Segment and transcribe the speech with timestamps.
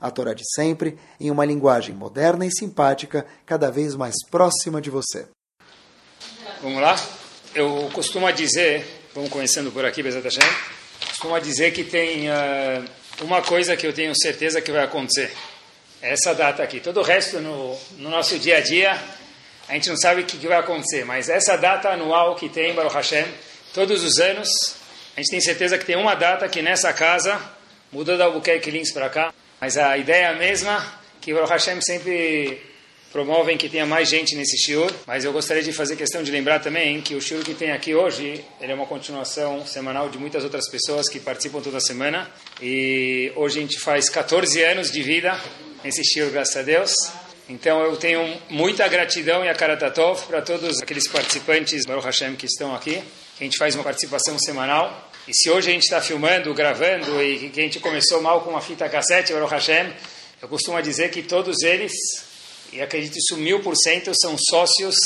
[0.00, 4.90] a Torá de sempre, em uma linguagem moderna e simpática, cada vez mais próxima de
[4.90, 5.26] você.
[6.62, 6.96] Vamos lá?
[7.54, 10.48] Eu costumo dizer, vamos começando por aqui, Bezat Hashem,
[11.08, 12.84] costumo dizer que tem uh,
[13.22, 15.32] uma coisa que eu tenho certeza que vai acontecer.
[16.00, 16.78] É essa data aqui.
[16.78, 19.00] Todo o resto no, no nosso dia a dia,
[19.68, 22.74] a gente não sabe o que, que vai acontecer, mas essa data anual que tem
[22.74, 23.26] Baruch Hashem,
[23.74, 24.48] todos os anos,
[25.16, 27.40] a gente tem certeza que tem uma data que nessa casa,
[27.92, 30.84] mudou da Albuquerque Lins para cá, mas a ideia é a mesma,
[31.20, 32.60] que Baruch Hashem sempre
[33.12, 36.60] promovem que tenha mais gente nesse shiur, mas eu gostaria de fazer questão de lembrar
[36.60, 40.44] também que o shiur que tem aqui hoje, ele é uma continuação semanal de muitas
[40.44, 45.40] outras pessoas que participam toda semana, e hoje a gente faz 14 anos de vida
[45.82, 46.92] nesse shiur, graças a Deus.
[47.48, 52.44] Então eu tenho muita gratidão e a Karatatov para todos aqueles participantes Baruch Hashem que
[52.44, 53.02] estão aqui.
[53.40, 55.07] A gente faz uma participação semanal.
[55.28, 58.48] E se hoje a gente está filmando, gravando e que a gente começou mal com
[58.48, 59.92] uma fita cassete, Baruch Hashem,
[60.40, 61.92] eu costumo dizer que todos eles,
[62.72, 64.96] e acredito isso mil por cento, são sócios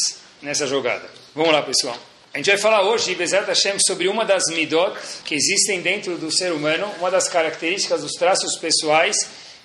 [0.41, 1.11] nessa jogada.
[1.34, 1.98] Vamos lá, pessoal.
[2.33, 6.31] A gente vai falar hoje, Bezerra Hashem, sobre uma das midot que existem dentro do
[6.31, 9.17] ser humano, uma das características, dos traços pessoais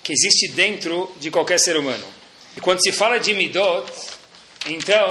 [0.02, 2.04] que existe dentro de qualquer ser humano.
[2.56, 3.88] E quando se fala de midot,
[4.66, 5.06] então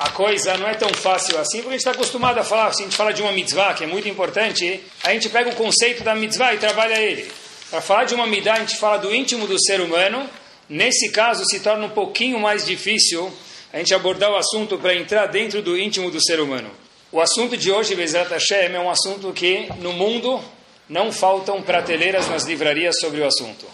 [0.00, 2.80] a coisa não é tão fácil assim, porque a gente está acostumado a falar, se
[2.80, 6.02] a gente fala de uma mitzvah, que é muito importante, a gente pega o conceito
[6.02, 7.30] da mitzvah e trabalha ele.
[7.68, 10.26] Para falar de uma midah, a gente fala do íntimo do ser humano.
[10.70, 13.30] Nesse caso, se torna um pouquinho mais difícil
[13.74, 16.70] a gente abordar o assunto para entrar dentro do íntimo do ser humano.
[17.12, 20.42] O assunto de hoje, Bezat Hashem, é um assunto que no mundo
[20.88, 23.66] não faltam prateleiras nas livrarias sobre o assunto.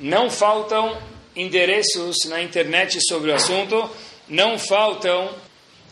[0.00, 0.96] Não faltam
[1.36, 3.90] endereços na internet sobre o assunto,
[4.26, 5.44] não faltam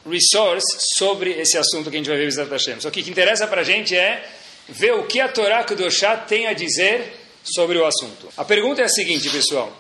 [0.08, 2.80] resources sobre esse assunto que a gente vai ver Bezat Hashem.
[2.80, 4.28] Só que o que interessa para a gente é
[4.68, 8.28] ver o que a Torá Kudoshá tem a dizer sobre o assunto.
[8.36, 9.72] A pergunta é a seguinte, pessoal.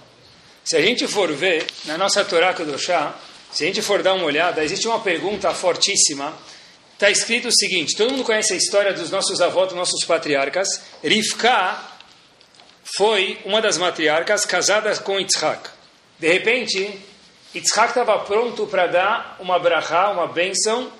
[0.64, 3.18] Se a gente for ver na nossa Torá Kudoshá,
[3.52, 6.36] se a gente for dar uma olhada, existe uma pergunta fortíssima.
[6.94, 10.68] Está escrito o seguinte: todo mundo conhece a história dos nossos avós, dos nossos patriarcas.
[11.02, 11.80] Rivka
[12.96, 15.70] foi uma das matriarcas casada com Yitzhak.
[16.18, 16.98] De repente,
[17.54, 20.90] Yitzhak estava pronto para dar uma brachá, uma bênção,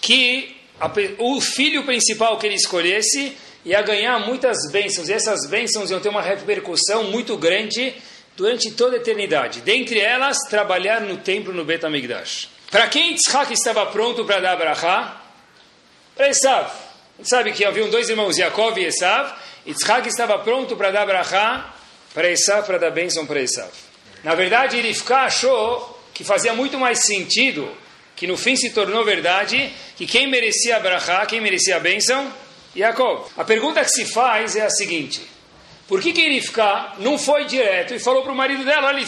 [0.00, 5.90] que a, o filho principal que ele escolhesse ia ganhar muitas bênçãos, e essas bênçãos
[5.90, 7.94] iam ter uma repercussão muito grande
[8.36, 9.60] durante toda a eternidade.
[9.62, 12.48] Dentre elas, trabalhar no templo no Bet HaMikdash.
[12.70, 15.20] Para quem Yitzhak estava pronto para dar brachá?
[16.14, 16.70] Para Esav.
[17.22, 19.34] Sabe que haviam dois irmãos, Yaakov e Esav.
[19.66, 21.74] Yitzhak estava pronto para dar brachá
[22.14, 23.87] para Esav, para dar bênção para Esav.
[24.28, 27.66] Na verdade, Rivka achou que fazia muito mais sentido,
[28.14, 32.30] que no fim se tornou verdade, que quem merecia a quem merecia a bênção?
[32.76, 33.30] Yaakov.
[33.38, 35.22] A pergunta que se faz é a seguinte:
[35.88, 39.00] por que, que Rivka não foi direto e falou para o marido dela, olha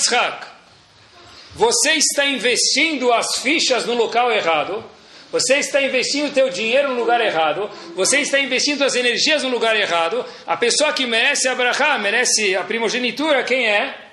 [1.55, 4.83] você está investindo as fichas no local errado,
[5.31, 9.51] você está investindo o teu dinheiro no lugar errado, você está investindo as energias no
[9.51, 14.09] lugar errado, a pessoa que merece a brachá, merece a primogenitura, quem é?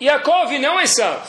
[0.00, 1.22] Yaakov, não Esav.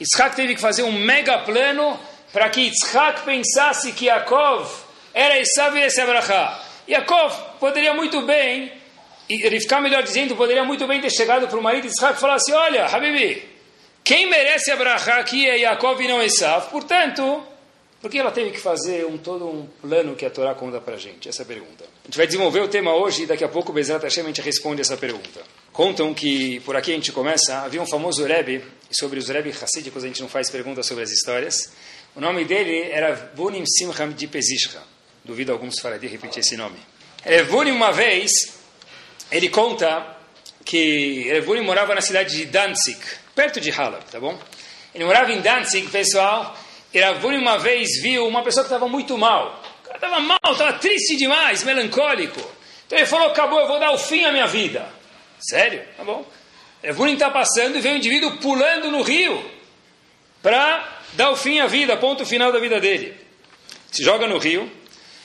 [0.00, 1.98] Yitzhak teve que fazer um mega plano
[2.32, 4.68] para que Yitzhak pensasse que Yaakov
[5.12, 6.62] era Esav e esse Abrahá.
[6.88, 8.72] Yaakov poderia muito bem,
[9.28, 12.20] e ficar melhor dizendo, poderia muito bem ter chegado para o marido de Yitzhak e
[12.20, 13.42] falar assim, olha, Habibi,
[14.02, 17.44] quem merece Abrahá aqui é Yaakov e não Esav, portanto,
[18.00, 20.94] por que ela teve que fazer um, todo um plano que a Torá conta para
[20.94, 21.28] a gente?
[21.28, 21.84] Essa é pergunta.
[21.84, 24.40] A gente vai desenvolver o tema hoje e daqui a pouco Bezerra Hashem a gente
[24.40, 25.42] responde essa pergunta.
[25.72, 29.50] Contam que, por aqui a gente começa, havia um famoso Rebbe, e sobre os Rebbe
[29.50, 31.72] Hassídicos a gente não faz perguntas sobre as histórias,
[32.14, 34.82] o nome dele era Bunim Simcham de Pezishcha.
[35.24, 36.76] Duvido alguns faradi repetir esse nome.
[37.22, 38.30] Revunim, uma vez,
[39.30, 40.16] ele conta
[40.64, 42.98] que Revunim morava na cidade de Danzig,
[43.34, 44.36] perto de Halab, tá bom?
[44.92, 46.58] Ele morava em Danzig, pessoal,
[46.92, 49.62] e uma vez viu uma pessoa que estava muito mal.
[49.84, 52.40] O cara estava mal, estava triste demais, melancólico.
[52.86, 54.99] Então ele falou, acabou, eu vou dar o fim à minha vida.
[55.40, 55.82] Sério?
[55.96, 56.24] Tá bom.
[56.82, 59.50] Revunim está passando e vê um indivíduo pulando no rio
[60.42, 63.14] para dar o fim à vida, ponto final da vida dele.
[63.90, 64.70] Se joga no rio,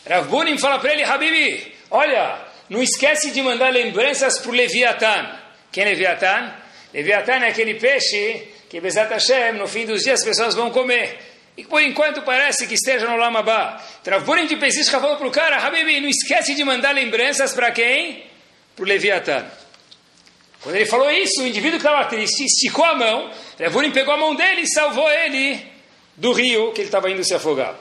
[0.07, 2.39] Rav Bunim fala para ele, Habibi, olha,
[2.69, 5.39] não esquece de mandar lembranças para o Leviatã.
[5.71, 6.53] Quem é Leviatã?
[6.93, 11.19] Leviatã é aquele peixe que Bezat Hashem, no fim dos dias, as pessoas vão comer.
[11.57, 13.81] E por enquanto parece que esteja no Lamabá.
[14.01, 17.71] Então, Burim de Pesisca falou para o cara, Habibi, não esquece de mandar lembranças para
[17.71, 18.25] quem?
[18.75, 19.45] Para o Leviatã.
[20.65, 24.17] Quando ele falou isso, o indivíduo que estava triste esticou a mão, Ravurim pegou a
[24.17, 25.63] mão dele e salvou ele
[26.17, 27.75] do rio que ele estava indo se afogar.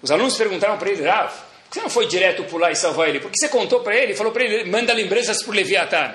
[0.00, 3.08] Os alunos perguntaram para ele, Rav, por que você não foi direto pular e salvar
[3.08, 3.18] ele?
[3.18, 4.14] Por que você contou para ele?
[4.14, 6.14] Falou para ele, manda lembranças para o Leviatã.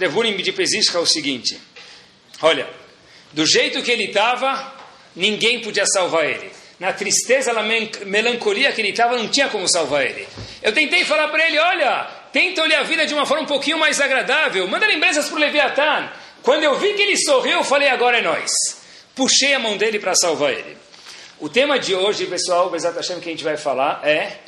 [0.00, 1.56] Ravurim de Pesisca é o seguinte,
[2.40, 2.68] olha,
[3.32, 4.74] do jeito que ele estava,
[5.14, 6.50] ninguém podia salvar ele.
[6.80, 10.26] Na tristeza, na melancolia que ele estava, não tinha como salvar ele.
[10.60, 13.78] Eu tentei falar para ele: olha, tenta olhar a vida de uma forma um pouquinho
[13.78, 16.10] mais agradável, manda lembranças para o Leviatã.
[16.42, 18.50] Quando eu vi que ele sorriu, eu falei: agora é nós.
[19.14, 20.76] Puxei a mão dele para salvar ele.
[21.38, 24.40] O tema de hoje, pessoal, o Hashem, que a gente vai falar é: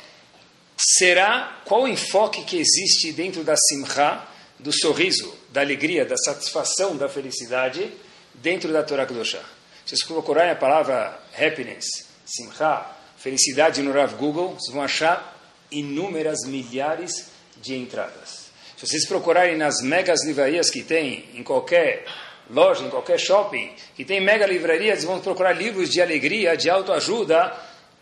[0.77, 4.21] será qual o enfoque que existe dentro da simcha,
[4.59, 7.91] do sorriso, da alegria, da satisfação, da felicidade,
[8.33, 9.43] dentro da Torá Kedoshah?
[9.85, 11.85] Vocês procurarem a palavra happiness,
[12.25, 12.85] simcha,
[13.17, 15.35] felicidade no Rav Google, vocês vão achar
[15.71, 17.34] inúmeras milhares
[17.65, 18.45] de entradas.
[18.77, 22.05] Se vocês procurarem nas megas livrarias que tem em qualquer
[22.49, 27.53] loja, em qualquer shopping, que tem mega livrarias, vão procurar livros de alegria, de autoajuda,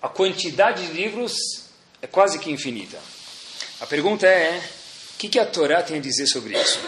[0.02, 1.36] a quantidade de livros
[2.02, 3.00] é quase que infinita.
[3.80, 4.58] A pergunta é,
[5.16, 6.80] o que, que a Torá tem a dizer sobre isso?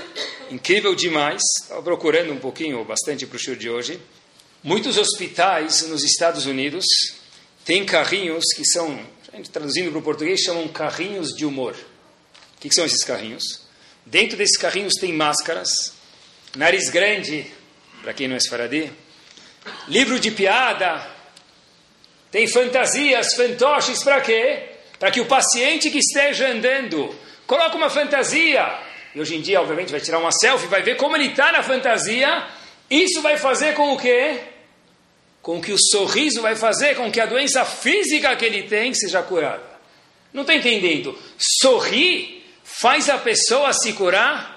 [0.52, 4.00] Incrível demais, estava procurando um pouquinho, bastante para o show de hoje,
[4.66, 6.84] Muitos hospitais nos Estados Unidos
[7.64, 9.00] têm carrinhos que são,
[9.54, 11.76] traduzindo para o português, chamam carrinhos de humor.
[12.66, 13.44] Que, que são esses carrinhos?
[14.04, 15.94] Dentro desses carrinhos tem máscaras,
[16.56, 17.46] nariz grande,
[18.02, 18.92] para quem não é esfaradi,
[19.88, 21.08] livro de piada,
[22.32, 24.64] tem fantasias, fantoches, para quê?
[24.98, 27.16] Para que o paciente que esteja andando
[27.46, 28.80] coloque uma fantasia.
[29.14, 31.62] E hoje em dia, obviamente, vai tirar uma selfie, vai ver como ele está na
[31.62, 32.48] fantasia.
[32.90, 34.40] Isso vai fazer com o quê?
[35.40, 39.22] com que o sorriso vai fazer com que a doença física que ele tem seja
[39.22, 39.62] curada.
[40.34, 41.16] Não está entendendo?
[41.62, 42.35] Sorrir
[42.66, 44.54] faz a pessoa se curar?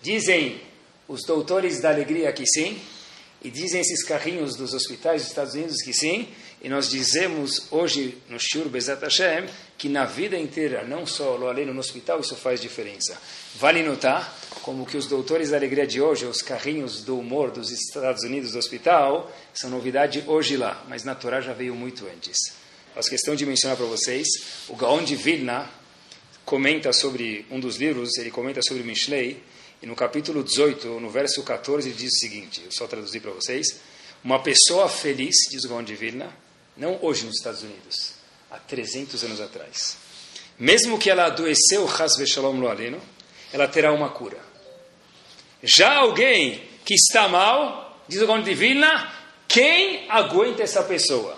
[0.00, 0.60] Dizem
[1.08, 2.80] os doutores da alegria que sim,
[3.42, 6.28] e dizem esses carrinhos dos hospitais dos Estados Unidos que sim,
[6.62, 9.46] e nós dizemos hoje no Shur Bezat Hashem
[9.76, 13.20] que na vida inteira, não só lo além no hospital, isso faz diferença.
[13.56, 17.70] Vale notar como que os doutores da alegria de hoje, os carrinhos do humor dos
[17.70, 22.38] Estados Unidos do hospital, são novidade hoje lá, mas na Torá já veio muito antes.
[22.94, 24.26] Faço questão de mencionar para vocês,
[24.68, 25.68] o Gaon de Vilna
[26.44, 29.42] comenta sobre um dos livros, ele comenta sobre Mishlei,
[29.82, 33.32] e no capítulo 18, no verso 14, ele diz o seguinte, eu só traduzir para
[33.32, 33.80] vocês,
[34.22, 36.34] uma pessoa feliz, diz o Gaon de Vilna,
[36.76, 38.14] não hoje nos Estados Unidos,
[38.50, 39.96] há 300 anos atrás,
[40.58, 41.88] mesmo que ela adoeceu,
[43.52, 44.38] ela terá uma cura.
[45.62, 49.10] Já alguém que está mal, diz o Conde Divina,
[49.48, 51.36] quem aguenta essa pessoa?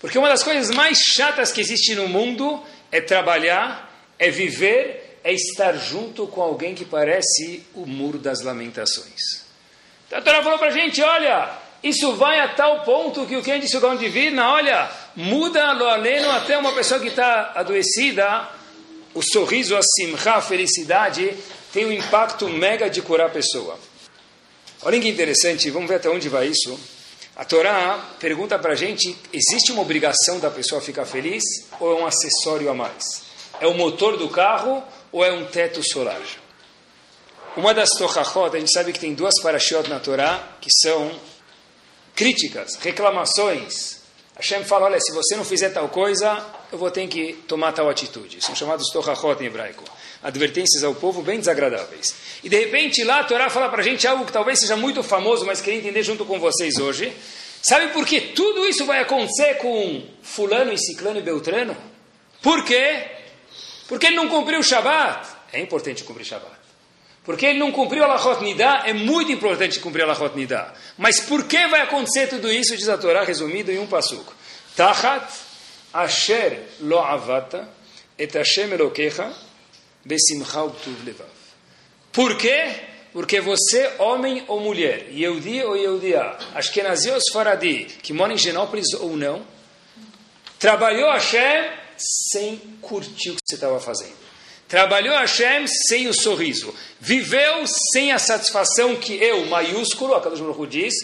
[0.00, 3.91] Porque uma das coisas mais chatas que existe no mundo é trabalhar,
[4.22, 9.20] é viver, é estar junto com alguém que parece o muro das lamentações.
[10.06, 13.42] Então a Torá falou para a gente, olha, isso vai a tal ponto que o
[13.42, 18.48] que disse o Gaon Divina, olha, muda lo aleno até uma pessoa que está adoecida,
[19.12, 21.34] o sorriso, a simcha, a felicidade,
[21.72, 23.76] tem um impacto mega de curar a pessoa.
[24.82, 26.78] Olha que interessante, vamos ver até onde vai isso.
[27.34, 31.42] A Torá pergunta para a gente: existe uma obrigação da pessoa ficar feliz
[31.80, 33.31] ou é um acessório a mais?
[33.62, 36.20] É o motor do carro ou é um teto solar?
[37.56, 41.12] Uma das Tochachot, a gente sabe que tem duas parashiot na Torá que são
[42.12, 44.00] críticas, reclamações.
[44.34, 47.88] Hashem fala: olha, se você não fizer tal coisa, eu vou ter que tomar tal
[47.88, 48.44] atitude.
[48.44, 49.84] São chamados Tochachot em hebraico
[50.20, 52.16] advertências ao povo bem desagradáveis.
[52.42, 55.04] E de repente lá a Torá fala para a gente algo que talvez seja muito
[55.04, 57.12] famoso, mas queria entender junto com vocês hoje.
[57.62, 61.76] Sabe por que tudo isso vai acontecer com fulano e ciclano e beltrano?
[62.42, 63.21] Por quê?
[63.92, 65.28] Porque ele não cumpriu o Shabat.
[65.52, 66.62] É importante cumprir Shabat.
[67.22, 70.72] Porque ele não cumpriu a Lachot Nidah, é muito importante cumprir a Lachot Nidah.
[70.96, 74.34] Mas por que vai acontecer tudo isso, diz a Torá, resumido em um passuco.
[74.74, 75.30] Tachat
[75.92, 77.68] asher lo avata
[78.18, 79.32] et Hashem elokecha
[82.12, 82.70] por quê?
[83.12, 88.92] Porque você, homem ou mulher, Yehudi ou Yehudiá, Ashkenazi ou Sfaradi, que mora em Genópolis
[88.94, 89.46] ou não,
[90.58, 94.22] trabalhou Hashem sem curtir o que você estava fazendo.
[94.68, 96.74] Trabalhou Hashem sem o sorriso.
[97.00, 100.94] Viveu sem a satisfação que eu, maiúsculo, a Kadosh Baruch diz,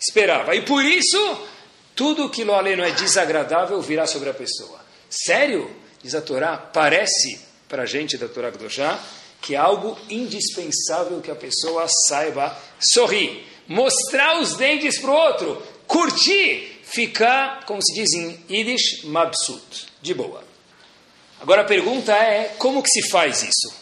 [0.00, 0.54] esperava.
[0.54, 1.46] E por isso,
[1.94, 4.80] tudo que lo é desagradável virá sobre a pessoa.
[5.10, 5.70] Sério?
[6.02, 8.98] Diz a Torá, parece para a gente da Torá Kedoshá,
[9.42, 13.44] que é algo indispensável que a pessoa saiba sorrir.
[13.68, 20.14] mostrar os dentes para o outro, curtir, ficar, como se diz em Yiddish, mabsut, de
[20.14, 20.47] boa.
[21.40, 23.74] Agora a pergunta é, como que se faz isso?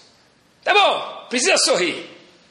[0.63, 2.11] Tá bom, precisa sorrir.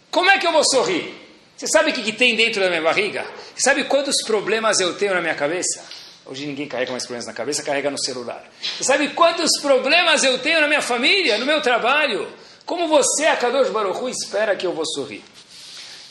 [0.09, 1.13] Como é que eu vou sorrir?
[1.55, 3.25] Você sabe o que, que tem dentro da minha barriga?
[3.55, 5.85] Você sabe quantos problemas eu tenho na minha cabeça?
[6.25, 8.43] Hoje ninguém carrega mais problemas na cabeça, carrega no celular.
[8.61, 12.27] Você sabe quantos problemas eu tenho na minha família, no meu trabalho?
[12.65, 15.23] Como você, Akadosh Baruch espera que eu vou sorrir?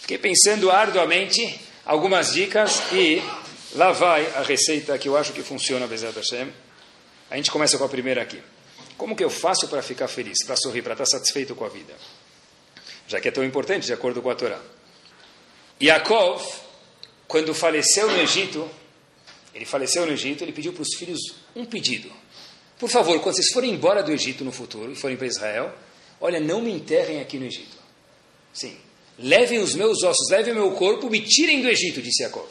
[0.00, 3.22] Fiquei pensando arduamente algumas dicas e
[3.74, 6.52] lá vai a receita que eu acho que funciona, Bezat Hashem.
[7.30, 8.40] A gente começa com a primeira aqui.
[8.96, 11.94] Como que eu faço para ficar feliz, para sorrir, para estar satisfeito com a vida?
[13.06, 14.60] Já que é tão importante, de acordo com a Torá.
[15.82, 16.42] Yaakov,
[17.26, 18.70] quando faleceu no Egito,
[19.54, 21.20] ele faleceu no Egito, ele pediu para os filhos
[21.54, 22.10] um pedido.
[22.78, 25.72] Por favor, quando vocês forem embora do Egito no futuro e forem para Israel,
[26.20, 27.76] olha, não me enterrem aqui no Egito.
[28.52, 28.76] Sim.
[29.18, 32.48] Levem os meus ossos, levem o meu corpo, me tirem do Egito, disse Yaakov.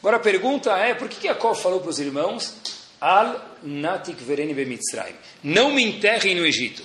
[0.00, 2.54] Agora a pergunta é, por que, que Yaakov falou para os irmãos,
[3.00, 6.82] Al natik vereni bemitzrayim, não me enterrem no Egito?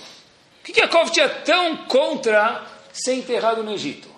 [0.62, 4.08] Por que, Yaakov tinha tão contra ser enterrado no Egito?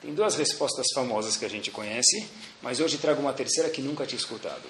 [0.00, 2.26] Tem duas respostas famosas que a gente conhece
[2.62, 4.62] mas hoje trago uma terceira que nunca tinha escutado.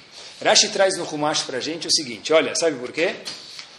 [0.43, 3.17] Rashi traz no Humash para a gente o seguinte, olha, sabe por quê?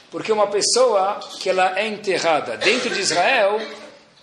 [0.10, 3.62] Porque uma pessoa que ela é enterrada dentro de Israel,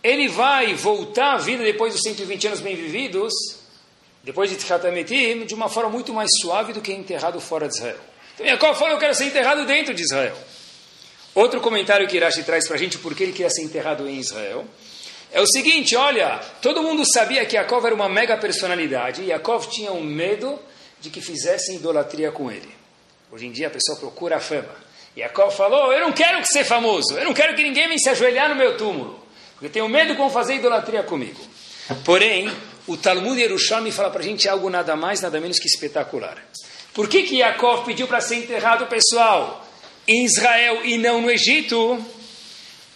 [0.03, 3.33] ele vai voltar à vida depois dos 120 anos bem vividos,
[4.23, 7.99] depois de Tchatametim, de uma forma muito mais suave do que enterrado fora de Israel.
[8.39, 10.37] Então Jacob falou, eu quero ser enterrado dentro de Israel.
[11.35, 14.17] Outro comentário que Rashi traz para a gente, por que ele queria ser enterrado em
[14.17, 14.65] Israel,
[15.33, 19.67] é o seguinte, olha, todo mundo sabia que Yaakov era uma mega personalidade, e Yaakov
[19.69, 20.59] tinha um medo
[21.01, 22.73] de que fizessem idolatria com ele.
[23.31, 24.75] Hoje em dia a pessoa procura a fama.
[25.17, 28.49] Yaakov falou, eu não quero ser famoso, eu não quero que ninguém venha se ajoelhar
[28.49, 29.21] no meu túmulo,
[29.55, 31.41] porque tenho medo vão fazer idolatria comigo.
[32.05, 32.51] Porém,
[32.87, 36.39] o Talmud Yerushalmi fala para a gente algo nada mais, nada menos que espetacular.
[36.99, 39.65] Por que que Yaakov pediu para ser enterrado, pessoal,
[40.05, 42.05] em Israel e não no Egito?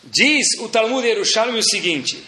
[0.02, 2.20] Diz o Talmud Yerushalmi o seguinte,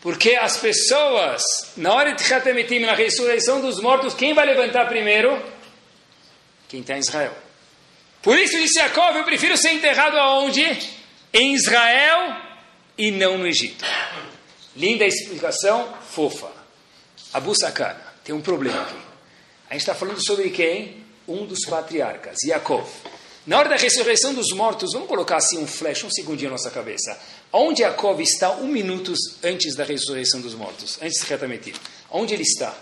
[0.00, 1.44] porque as pessoas,
[1.76, 5.40] na hora de Hatemetim, na ressurreição dos mortos, quem vai levantar primeiro?
[6.68, 7.36] Quem está em Israel.
[8.20, 10.76] Por isso disse Jacob, eu prefiro ser enterrado aonde?
[11.32, 12.36] Em Israel
[12.98, 13.84] e não no Egito.
[14.74, 16.50] Linda explicação, fofa.
[17.32, 18.96] Abu Sakana, tem um problema aqui.
[19.70, 21.01] A gente está falando sobre quem?
[21.26, 22.88] Um dos patriarcas, Yaakov.
[23.46, 26.70] Na hora da ressurreição dos mortos, vamos colocar assim um flash, um segundinho na nossa
[26.70, 27.18] cabeça.
[27.52, 29.12] Onde Jacob está um minuto
[29.42, 30.98] antes da ressurreição dos mortos?
[31.02, 31.74] Antes de Retamentir.
[32.10, 32.72] Onde ele está?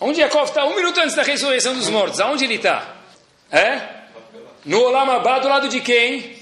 [0.00, 2.18] Onde Jacob está um minuto antes da ressurreição dos mortos?
[2.18, 2.96] Aonde ele está?
[3.52, 4.00] É?
[4.64, 6.40] No Olam Abba, do lado de quem?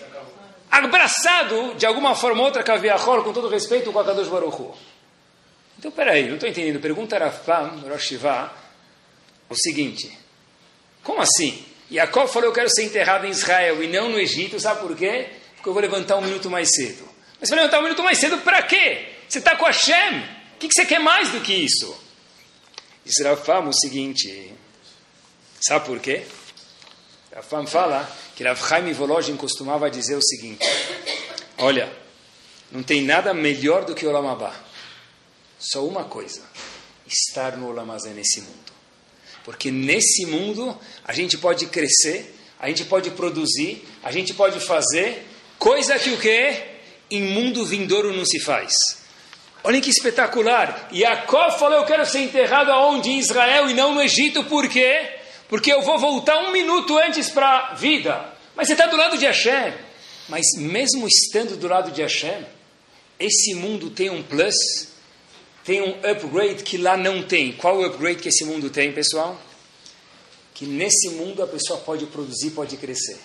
[0.71, 4.79] Abraçado, de alguma forma ou outra, Kaviahor, com todo respeito, com a Kadosh Baruch.
[5.79, 6.81] Então, peraí, não estou entendendo.
[6.81, 8.13] Pergunta Rafam, Rosh
[9.51, 10.17] o seguinte.
[11.03, 11.65] Como assim?
[11.91, 15.29] Jacob falou: Eu quero ser enterrado em Israel e não no Egito, sabe por quê?
[15.57, 17.09] Porque eu vou levantar um minuto mais cedo.
[17.41, 19.09] Mas você vai levantar um minuto mais cedo para quê?
[19.29, 20.39] Você está com Hashem.
[20.55, 21.97] O que, você quer mais do que isso?
[23.05, 24.53] Diz Rafam o seguinte:
[25.61, 26.25] Sabe por quê?
[27.35, 30.67] Rafam fala que Rav Chaim Volozhin costumava dizer o seguinte:
[31.59, 31.93] Olha,
[32.71, 34.53] não tem nada melhor do que o Olam
[35.59, 36.43] Só uma coisa:
[37.07, 38.68] estar no Olam nesse mundo.
[39.49, 45.27] Porque nesse mundo a gente pode crescer, a gente pode produzir, a gente pode fazer
[45.59, 46.65] coisa que o que
[47.11, 48.75] em mundo vindouro não se faz.
[49.65, 50.91] Olhem que espetacular.
[50.93, 53.09] Jacob falou: Eu quero ser enterrado aonde?
[53.09, 54.45] Em Israel e não no Egito.
[54.45, 55.15] Por quê?
[55.49, 58.31] Porque eu vou voltar um minuto antes para a vida.
[58.55, 59.73] Mas você está do lado de Hashem.
[60.29, 62.45] Mas mesmo estando do lado de Hashem,
[63.19, 64.55] esse mundo tem um plus
[65.69, 67.53] tem um upgrade que lá não tem.
[67.53, 69.39] Qual o upgrade que esse mundo tem, pessoal?
[70.55, 73.19] Que nesse mundo a pessoa pode produzir, pode crescer.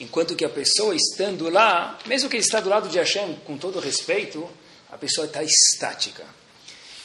[0.00, 3.58] Enquanto que a pessoa estando lá, mesmo que ele está do lado de Hashem, com
[3.58, 4.48] todo respeito,
[4.90, 6.24] a pessoa está estática.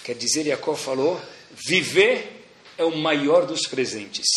[0.02, 1.22] Quer dizer, Jacob falou,
[1.52, 2.46] viver
[2.78, 4.28] é o maior dos presentes.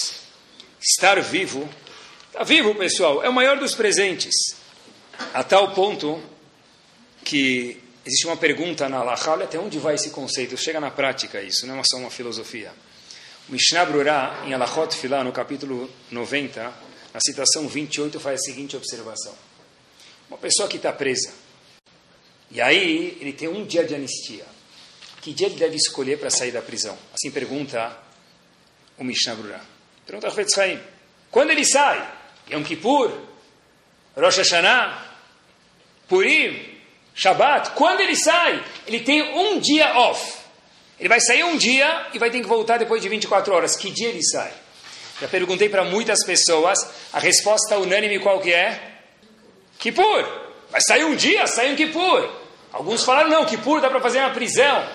[0.80, 1.68] Estar vivo,
[2.26, 4.34] está vivo, pessoal, é o maior dos presentes.
[5.32, 6.20] A tal ponto
[7.24, 10.56] que Existe uma pergunta na Alaha, até onde vai esse conceito?
[10.56, 12.72] Chega na prática isso, não é só uma filosofia.
[13.46, 16.72] O Mishnah Brurah, em Alachot Filah, no capítulo 90,
[17.12, 19.34] na citação 28, faz a seguinte observação.
[20.26, 21.34] Uma pessoa que está presa,
[22.50, 24.46] e aí ele tem um dia de anistia.
[25.20, 26.96] Que dia ele deve escolher para sair da prisão?
[27.12, 27.94] Assim pergunta
[28.96, 29.64] o Mishnah Brurah.
[30.06, 30.80] Pergunta Ravetz Haim.
[31.30, 32.10] Quando ele sai?
[32.50, 33.12] Yom Kippur?
[34.16, 35.14] Rosh Hashanah?
[36.08, 36.67] Purim?
[37.18, 40.34] Shabat, quando ele sai, ele tem um dia off.
[41.00, 43.74] Ele vai sair um dia e vai ter que voltar depois de 24 horas.
[43.74, 44.52] Que dia ele sai?
[45.20, 46.78] Já perguntei para muitas pessoas,
[47.12, 48.80] a resposta unânime qual que é?
[49.80, 50.24] Kippur.
[50.70, 52.30] Vai sair um dia, sai um Kippur.
[52.72, 54.88] Alguns falaram, não, Kippur dá para fazer na prisão.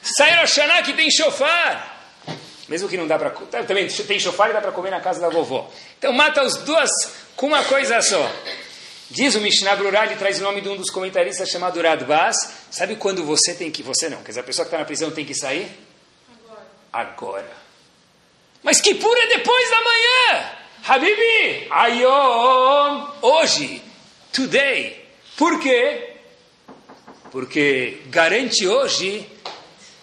[0.00, 2.06] Sai Rosh que tem shofar.
[2.70, 3.28] Mesmo que não dá para...
[3.66, 5.70] Também tem shofar e dá para comer na casa da vovó.
[5.98, 6.90] Então mata os duas
[7.36, 8.30] com uma coisa só.
[9.14, 12.36] Diz o Mishnah Brurah, ele traz o nome de um dos comentaristas chamado Radbaz.
[12.68, 13.80] Sabe quando você tem que...
[13.80, 15.70] Você não, quer dizer, a pessoa que está na prisão tem que sair?
[16.28, 16.66] Agora.
[16.92, 17.56] Agora.
[18.60, 20.50] Mas Kippur é depois da manhã.
[20.88, 23.80] Habibi, ayom, hoje,
[24.32, 25.04] today.
[25.36, 26.16] Por quê?
[27.30, 29.30] Porque garante hoje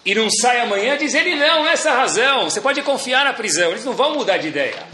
[0.05, 2.49] e não sai amanhã, diz ele não, essa razão.
[2.49, 4.87] Você pode confiar na prisão, eles não vão mudar de ideia.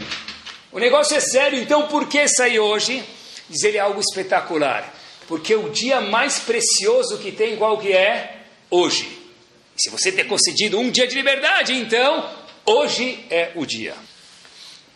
[0.72, 3.04] O negócio é sério, então por que sair hoje?
[3.48, 4.94] Diz ele algo espetacular.
[5.26, 8.42] Porque o dia mais precioso que tem, qual que é?
[8.70, 9.18] Hoje.
[9.76, 12.28] Se você ter concedido um dia de liberdade, então,
[12.64, 13.94] hoje é o dia.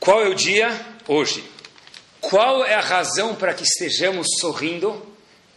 [0.00, 0.68] Qual é o dia?
[1.06, 1.44] Hoje.
[2.20, 5.06] Qual é a razão para que estejamos sorrindo?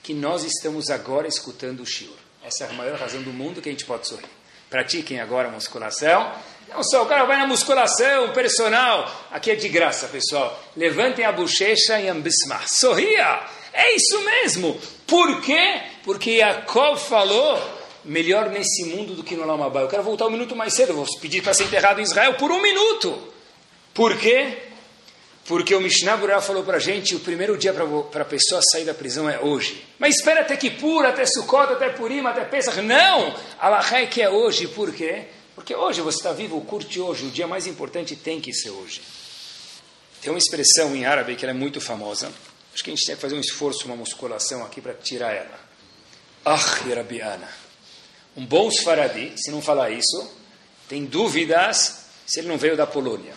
[0.03, 2.13] Que nós estamos agora escutando o Shiur.
[2.43, 4.29] Essa é a maior razão do mundo que a gente pode sorrir.
[4.69, 6.31] Pratiquem agora a musculação.
[6.69, 9.09] Não só o cara vai na musculação, personal.
[9.31, 10.61] Aqui é de graça, pessoal.
[10.75, 12.67] Levantem a bochecha e ambismar.
[12.67, 13.41] Sorria!
[13.73, 14.79] É isso mesmo.
[15.05, 15.81] Por quê?
[16.03, 17.61] Porque Jacob falou
[18.03, 19.81] melhor nesse mundo do que no Lamabá.
[19.81, 20.93] Eu quero voltar um minuto mais cedo.
[20.93, 23.17] Vou pedir para ser enterrado em Israel por um minuto.
[23.93, 24.57] Por quê?
[25.45, 28.83] Porque o Mishnah Burah falou para a gente, o primeiro dia para a pessoa sair
[28.83, 29.85] da prisão é hoje.
[29.99, 32.81] Mas espera até Kippur, até Sukkot, até Purim, até Pesach.
[32.81, 33.35] Não!
[33.59, 34.67] Allah é que é hoje.
[34.67, 35.25] Por quê?
[35.55, 37.25] Porque hoje você está vivo, curte hoje.
[37.25, 39.01] O dia mais importante tem que ser hoje.
[40.21, 42.31] Tem uma expressão em árabe que é muito famosa.
[42.73, 45.59] Acho que a gente tem que fazer um esforço, uma musculação aqui para tirar ela.
[46.43, 47.49] Ah, Rabiana.
[48.35, 50.29] Um bom Sfaradi, se não falar isso,
[50.89, 53.33] tem dúvidas se ele não veio da Polônia.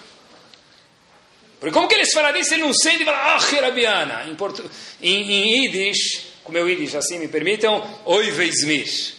[1.61, 4.24] Porque como que eles falam disso, ele não sente e fala, ah, Rabiana.
[4.28, 4.68] Em, portu...
[5.00, 9.14] em, em Yiddish, com meu Yiddish assim, me permitam, oi veismir.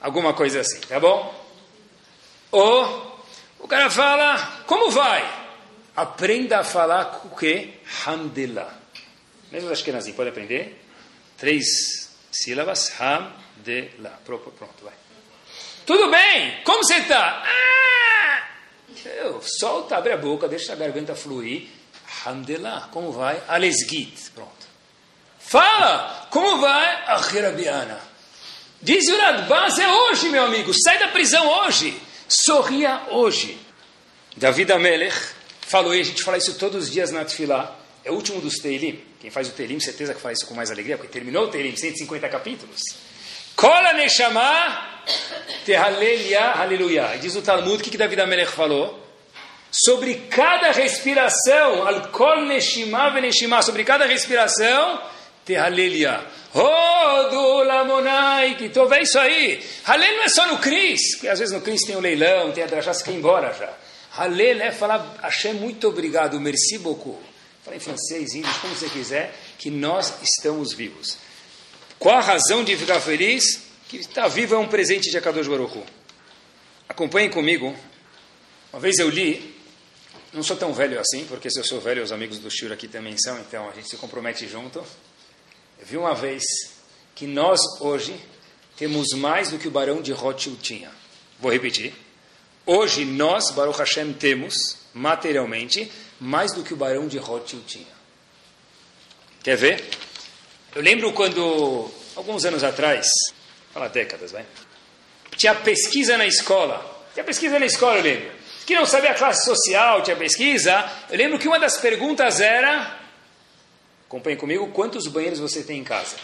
[0.00, 1.41] Alguma coisa assim, tá bom?
[2.52, 3.24] Ou
[3.58, 4.36] o cara fala,
[4.66, 5.42] como vai?
[5.96, 7.74] Aprenda a falar com o quê?
[8.06, 8.72] Hamdillah.
[9.50, 10.82] Mesmo é assim, pode aprender?
[11.36, 14.18] Três sílabas, Hamdillah.
[14.24, 14.94] Pronto, pronto, vai.
[15.84, 17.42] Tudo bem, como você está?
[17.44, 18.48] Ah!
[19.04, 21.68] Eu, solta, abre a boca, deixa a garganta fluir.
[22.24, 23.42] Hamdillah, como vai?
[23.48, 24.66] Alesgit, pronto.
[25.38, 27.04] Fala, como vai?
[27.06, 27.98] Achirabiana.
[28.80, 32.00] Diz o Radbaz, é hoje, meu amigo, sai da prisão hoje.
[32.28, 33.58] Sorria hoje.
[34.36, 35.16] David Amelech
[35.60, 38.56] falou, e a gente fala isso todos os dias na Tfilá, é o último dos
[38.56, 39.00] Teilim.
[39.20, 41.76] Quem faz o Teilim, certeza que faz isso com mais alegria, porque terminou o Teilim,
[41.76, 42.80] 150 capítulos.
[43.54, 44.88] Kola Neshama
[45.64, 47.16] Tehalelia Aleluia.
[47.20, 49.00] Diz o Talmud, o que, que David Amelech falou?
[49.70, 55.00] Sobre cada respiração, Al Kol Neshima Veneshima, sobre cada respiração,
[55.44, 56.20] Tehalelia.
[56.52, 59.64] Rodo Lamonai, que tô vendo isso aí.
[59.84, 62.52] Halel não é só no Cris, porque às vezes no Cris tem o um leilão,
[62.52, 63.72] tem a drachá, você quer ir embora já.
[64.18, 67.18] Halel é falar, Hashem, muito obrigado, merci beaucoup.
[67.64, 71.16] Fala em francês, índio, como você quiser, que nós estamos vivos.
[71.98, 73.62] Qual a razão de ficar feliz?
[73.88, 75.82] Que estar vivo é um presente de Akadosh Baruch.
[76.88, 77.74] Acompanhem comigo.
[78.72, 79.54] Uma vez eu li,
[80.32, 82.88] não sou tão velho assim, porque se eu sou velho, os amigos do Shur aqui
[82.88, 84.84] também são, então a gente se compromete junto.
[85.82, 86.44] Eu vi uma vez
[87.12, 88.14] que nós hoje
[88.76, 90.88] temos mais do que o barão de Rothschild tinha.
[91.40, 91.92] Vou repetir.
[92.64, 94.54] Hoje nós, Baruch Hashem, temos
[94.94, 95.90] materialmente
[96.20, 97.92] mais do que o barão de Rothschild tinha.
[99.42, 99.84] Quer ver?
[100.72, 103.08] Eu lembro quando, alguns anos atrás,
[103.74, 104.46] fala décadas, vai,
[105.36, 107.08] tinha pesquisa na escola.
[107.12, 108.30] Tinha pesquisa na escola, eu lembro.
[108.64, 110.88] Que não sabia a classe social, tinha pesquisa.
[111.10, 113.01] Eu lembro que uma das perguntas era
[114.12, 116.16] Acompanhe comigo, quantos banheiros você tem em casa?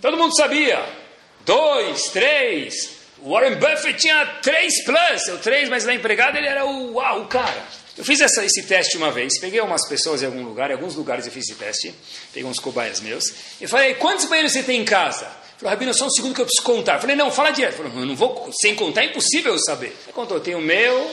[0.00, 0.80] Todo mundo sabia.
[1.44, 2.98] Dois, três.
[3.20, 5.26] Warren Buffett tinha três plus.
[5.26, 7.66] Eu três, mas na empregada ele era o, uau, o cara.
[7.98, 10.94] Eu fiz essa, esse teste uma vez, peguei umas pessoas em algum lugar, em alguns
[10.94, 11.92] lugares eu fiz esse teste,
[12.32, 13.24] peguei uns cobaias meus,
[13.60, 15.28] e falei, quantos banheiros você tem em casa?
[15.56, 17.00] Falei, Rabino, só um segundo que eu preciso contar.
[17.00, 17.74] Falei, não, fala direto.
[17.74, 19.96] Falei, eu não vou, sem contar é impossível eu saber.
[20.04, 21.10] Ele contou, tem o meu,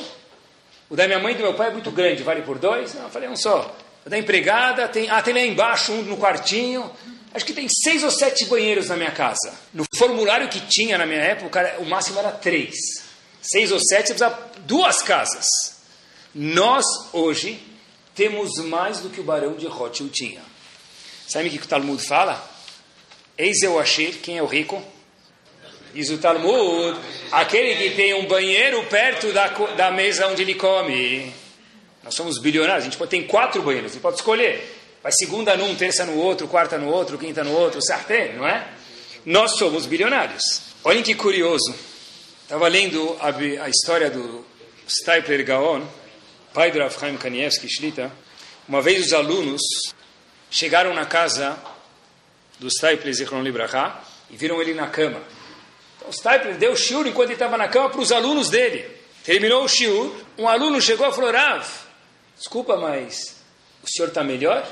[0.91, 2.93] o da minha mãe e do meu pai é muito grande, vale por dois?
[2.93, 6.91] Não, falei, um só da empregada, tem, ah, tem lá embaixo um no quartinho.
[7.33, 9.53] Acho que tem seis ou sete banheiros na minha casa.
[9.73, 12.75] No formulário que tinha na minha época, o máximo era três.
[13.41, 15.45] Seis ou sete, você precisa duas casas.
[16.35, 17.59] Nós, hoje,
[18.13, 20.41] temos mais do que o barão de Rothschild tinha.
[21.27, 22.51] Sabe o que o Talmud fala?
[23.37, 24.83] Eis eu achei, quem é o rico?
[25.93, 26.99] Diz o Talmud,
[27.31, 31.31] aquele que tem um banheiro perto da, da mesa onde ele come.
[32.03, 34.81] Nós somos bilionários, a gente pode, tem quatro banheiros, você pode escolher.
[35.01, 38.67] Vai segunda num, terça no outro, quarta no outro, quinta no outro, sartén, não é?
[39.25, 40.61] Nós somos bilionários.
[40.83, 41.73] Olhem que curioso.
[42.43, 43.29] Estava lendo a,
[43.63, 44.45] a, história do
[44.87, 45.81] Stipler Gaon,
[46.53, 48.11] pai do Rav Chaim Kanievski Shlita.
[48.67, 49.61] Uma vez os alunos
[50.51, 51.57] chegaram na casa
[52.59, 55.21] do Stipler Zichron Libraha e viram ele na cama.
[55.97, 58.85] Então o Stipler deu o shiur enquanto ele estava na cama para os alunos dele.
[59.23, 61.65] Terminou o shiur, um aluno chegou e falou, Rav,
[62.37, 63.37] desculpa, mas
[63.81, 64.63] o senhor está melhor?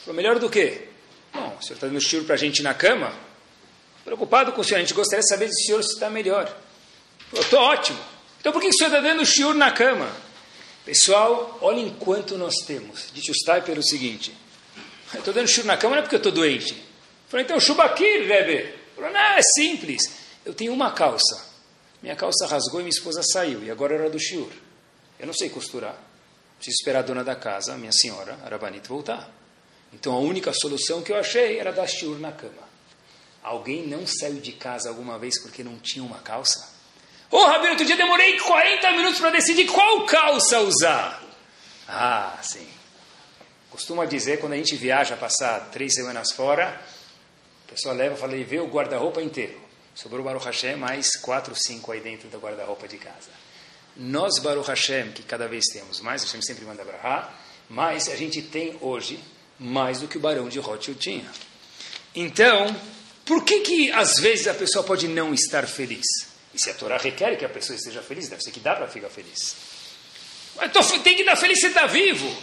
[0.00, 0.88] Falou, melhor do quê?
[1.32, 3.12] Bom, o senhor está dando shiur para a gente na cama?
[4.04, 6.46] Preocupado com o senhor, a gente gostaria de saber se o senhor está melhor.
[7.30, 7.98] Falou, estou ótimo.
[8.40, 10.10] Então por que o senhor está dando shiur na cama?
[10.84, 13.10] Pessoal, olhem quanto nós temos.
[13.12, 14.34] Disse o Stipler o seguinte,
[15.12, 16.74] estou dando shiur na cama não é porque eu estou doente.
[17.28, 18.74] Falei, então Shubakir, Rebbe.
[18.94, 20.00] Falou, não, é simples.
[20.44, 21.46] Eu tenho uma calça.
[22.02, 23.62] Minha calça rasgou e minha esposa saiu.
[23.62, 24.50] E agora era do shiur.
[25.18, 26.07] Eu não sei costurar.
[26.58, 29.30] Preciso esperar a dona da casa, minha senhora, Arabanit, voltar.
[29.92, 32.68] Então a única solução que eu achei era dar shiur na cama.
[33.42, 36.76] Alguém não saiu de casa alguma vez porque não tinha uma calça?
[37.30, 41.22] Ô, oh, Rabino, outro dia demorei 40 minutos para decidir qual calça usar.
[41.86, 42.66] Ah, sim.
[43.70, 46.80] Costuma dizer, quando a gente viaja, passar três semanas fora,
[47.66, 49.60] a pessoa leva e fala, e vê o guarda-roupa inteiro.
[49.94, 53.30] Sobrou Baruch Hashem mais quatro, cinco aí dentro do guarda-roupa de casa.
[53.98, 57.34] Nós, Baruch Hashem, que cada vez temos mais, Hashem sempre manda Brahá,
[57.68, 59.18] mas a gente tem hoje
[59.58, 61.30] mais do que o barão de Rothschild tinha.
[62.14, 62.74] Então,
[63.26, 66.06] por que que às vezes a pessoa pode não estar feliz?
[66.54, 68.88] E se a Torá requer que a pessoa esteja feliz, deve ser que dá para
[68.88, 69.56] ficar feliz.
[70.56, 72.34] Mas tem que estar feliz, você está vivo.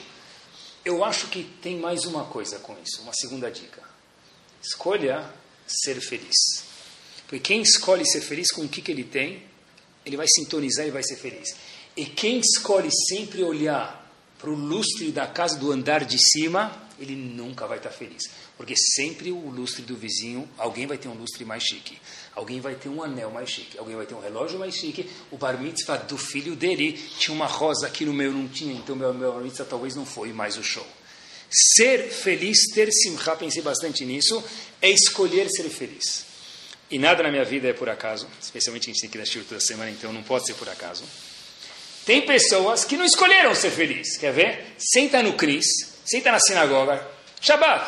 [0.84, 3.82] Eu acho que tem mais uma coisa com isso, uma segunda dica.
[4.62, 5.28] Escolha
[5.66, 6.64] ser feliz.
[7.28, 9.44] Porque quem escolhe ser feliz com o que, que ele tem,
[10.06, 11.56] ele vai sintonizar e vai ser feliz.
[11.98, 14.04] E quem escolhe sempre olhar
[14.38, 18.30] para o lustre da casa do andar de cima, ele nunca vai estar feliz.
[18.58, 21.98] Porque sempre o lustre do vizinho, alguém vai ter um lustre mais chique,
[22.34, 25.10] alguém vai ter um anel mais chique, alguém vai ter um relógio mais chique.
[25.32, 28.96] O bar mitzvah do filho dele tinha uma rosa aqui no meu, não tinha, então
[28.96, 30.86] meu, meu bar mitzvah talvez não foi mais o show.
[31.50, 34.44] Ser feliz, ter simcha, pensei bastante nisso,
[34.82, 36.25] é escolher ser feliz.
[36.96, 39.44] E nada na minha vida é por acaso, especialmente a gente tem que dar shiur
[39.44, 41.04] toda semana, então não pode ser por acaso.
[42.06, 44.66] Tem pessoas que não escolheram ser feliz, quer ver?
[44.78, 45.66] Senta no Cris,
[46.06, 47.06] senta na sinagoga,
[47.42, 47.86] Shabbat,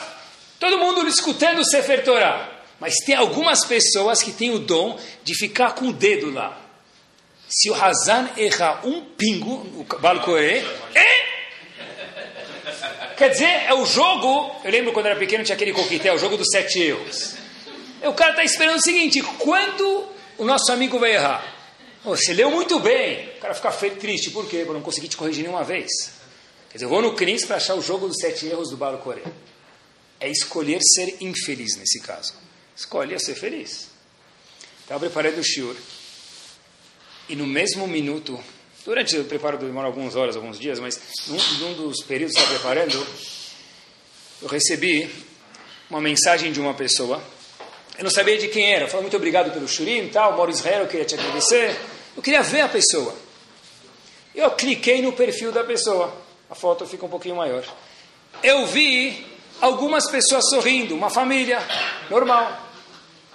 [0.59, 2.51] todo mundo escutando o Sefer Torah.
[2.81, 6.61] Mas tem algumas pessoas que têm o dom de ficar com o dedo lá.
[7.47, 11.27] Se o Hazan errar um pingo no Balcoré, é
[13.15, 14.53] Quer dizer, é o jogo.
[14.65, 17.46] Eu lembro quando era pequeno tinha aquele coquetel, o jogo dos sete erros.
[18.03, 20.07] O cara está esperando o seguinte: quando
[20.37, 21.55] o nosso amigo vai errar?
[22.03, 23.29] Você leu muito bem.
[23.37, 24.31] O cara fica feio, triste.
[24.31, 24.57] Por quê?
[24.57, 25.87] Porque eu não consegui te corrigir nenhuma vez.
[26.69, 28.99] Quer dizer, eu vou no CRIS para achar o jogo dos sete erros do Balo
[28.99, 29.31] Coreia.
[30.19, 32.33] É escolher ser infeliz nesse caso.
[32.75, 33.89] Escolhe ser feliz.
[34.81, 35.75] Estava preparando o shiur.
[37.29, 38.41] E no mesmo minuto,
[38.87, 42.57] Durante o preparo demora algumas horas, alguns dias, mas num, num dos períodos que estava
[42.57, 43.05] preparando,
[44.41, 45.13] eu recebi
[45.89, 47.21] uma mensagem de uma pessoa.
[47.97, 48.87] Eu não sabia de quem era.
[48.87, 51.75] Falou muito obrigado pelo shurim, tal, moro Israel, eu queria te agradecer.
[52.15, 53.15] Eu queria ver a pessoa.
[54.35, 56.15] Eu cliquei no perfil da pessoa.
[56.49, 57.63] A foto fica um pouquinho maior.
[58.43, 59.25] Eu vi
[59.59, 61.59] algumas pessoas sorrindo, uma família
[62.09, 62.69] normal,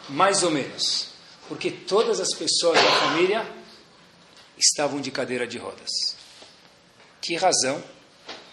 [0.09, 1.09] mais ou menos.
[1.49, 3.45] Porque todas as pessoas da família
[4.57, 5.91] estavam de cadeira de rodas.
[7.21, 7.83] Que razão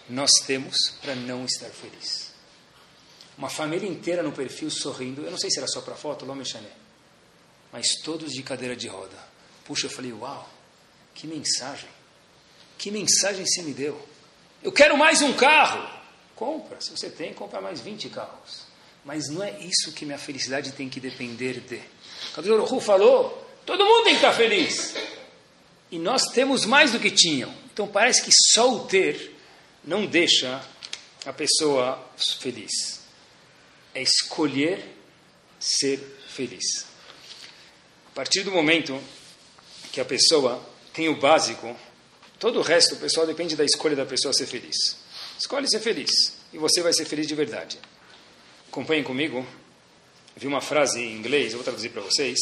[0.08, 2.29] nós temos para não estar feliz?
[3.40, 6.34] Uma família inteira no perfil sorrindo, eu não sei se era só para foto, não
[6.34, 6.44] me
[7.72, 9.16] mas todos de cadeira de roda.
[9.64, 10.46] Puxa, eu falei, uau,
[11.14, 11.88] que mensagem,
[12.76, 13.98] que mensagem você me deu.
[14.62, 15.88] Eu quero mais um carro.
[16.36, 18.66] Compra, se você tem, compra mais 20 carros.
[19.06, 21.82] Mas não é isso que minha felicidade tem que depender de.
[22.34, 22.44] Quando
[22.78, 24.94] falou, todo mundo tem que estar feliz.
[25.90, 27.54] E nós temos mais do que tinham.
[27.72, 29.34] Então parece que só o ter
[29.82, 30.62] não deixa
[31.24, 32.06] a pessoa
[32.38, 32.99] feliz.
[33.94, 34.84] É escolher
[35.58, 35.98] ser
[36.28, 36.86] feliz.
[38.12, 39.00] A partir do momento
[39.92, 41.76] que a pessoa tem o básico,
[42.38, 44.96] todo o resto, pessoal depende da escolha da pessoa ser feliz.
[45.38, 46.10] Escolhe ser feliz
[46.52, 47.78] e você vai ser feliz de verdade.
[48.68, 49.46] Acompanhem comigo.
[50.36, 52.38] Vi uma frase em inglês, eu vou traduzir para vocês.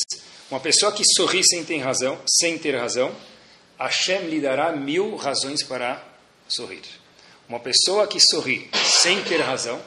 [0.50, 3.14] Uma pessoa que sorri sem ter razão, sem ter razão,
[3.78, 6.04] Hashem lhe dará mil razões para
[6.48, 6.82] sorrir.
[7.48, 8.68] Uma pessoa que sorri
[9.00, 9.80] sem ter razão,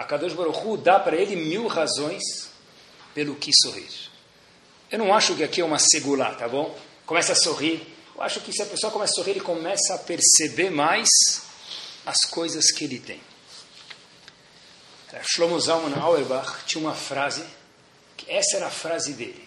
[0.00, 2.22] a Kadosh Baruch Hu dá para ele mil razões
[3.14, 3.86] pelo que sorrir.
[4.90, 6.74] Eu não acho que aqui é uma segula, tá bom?
[7.04, 7.86] Começa a sorrir.
[8.16, 11.06] Eu acho que se a pessoa começa a sorrir, ele começa a perceber mais
[12.06, 13.20] as coisas que ele tem.
[15.22, 17.44] Shlomo Zalman Auerbach tinha uma frase,
[18.26, 19.46] essa era a frase dele.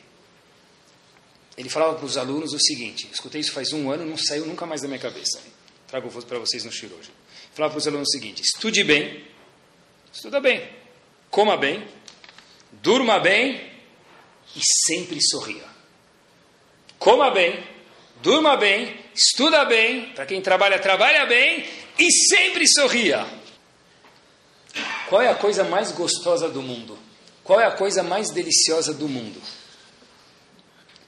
[1.58, 4.68] Ele falava para os alunos o seguinte, escutei isso faz um ano, não saiu nunca
[4.68, 5.42] mais da minha cabeça.
[5.88, 7.10] Trago para vocês no Shiro hoje.
[7.56, 9.33] Falava para os alunos o seguinte, estude bem,
[10.13, 10.69] estuda bem,
[11.30, 11.88] coma bem,
[12.71, 13.71] durma bem
[14.56, 15.65] e sempre sorria.
[16.99, 17.62] Coma bem,
[18.21, 23.26] durma bem, estuda bem, para quem trabalha, trabalha bem e sempre sorria.
[25.10, 26.97] Qual é a coisa mais gostosa do mundo?
[27.43, 29.41] Qual é a coisa mais deliciosa do mundo?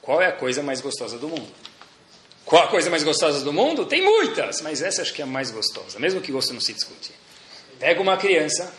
[0.02, 1.48] Qual é a coisa mais gostosa do mundo?
[2.44, 3.86] Qual a coisa mais gostosa do mundo?
[3.86, 6.74] Tem muitas, mas essa acho que é a mais gostosa, mesmo que gosto não se
[6.74, 7.12] discute.
[7.80, 8.72] Pega uma criança,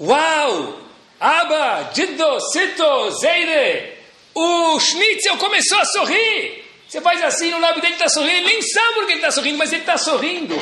[0.00, 0.80] uau!
[1.18, 3.94] Aba, Jiddo, Sito, Zeide,
[4.34, 6.64] o Schnitzel começou a sorrir.
[6.86, 9.58] Você faz assim, no lábio dele está sorrindo, ele nem sabe porque ele está sorrindo,
[9.58, 10.54] mas ele está sorrindo.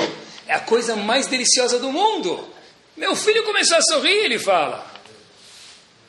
[0.46, 2.48] É a coisa mais deliciosa do mundo.
[2.96, 4.86] Meu filho começou a sorrir, ele fala.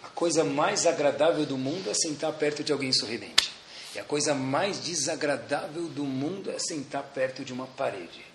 [0.03, 3.51] A coisa mais agradável do mundo é sentar perto de alguém sorridente.
[3.95, 8.25] E a coisa mais desagradável do mundo é sentar perto de uma parede.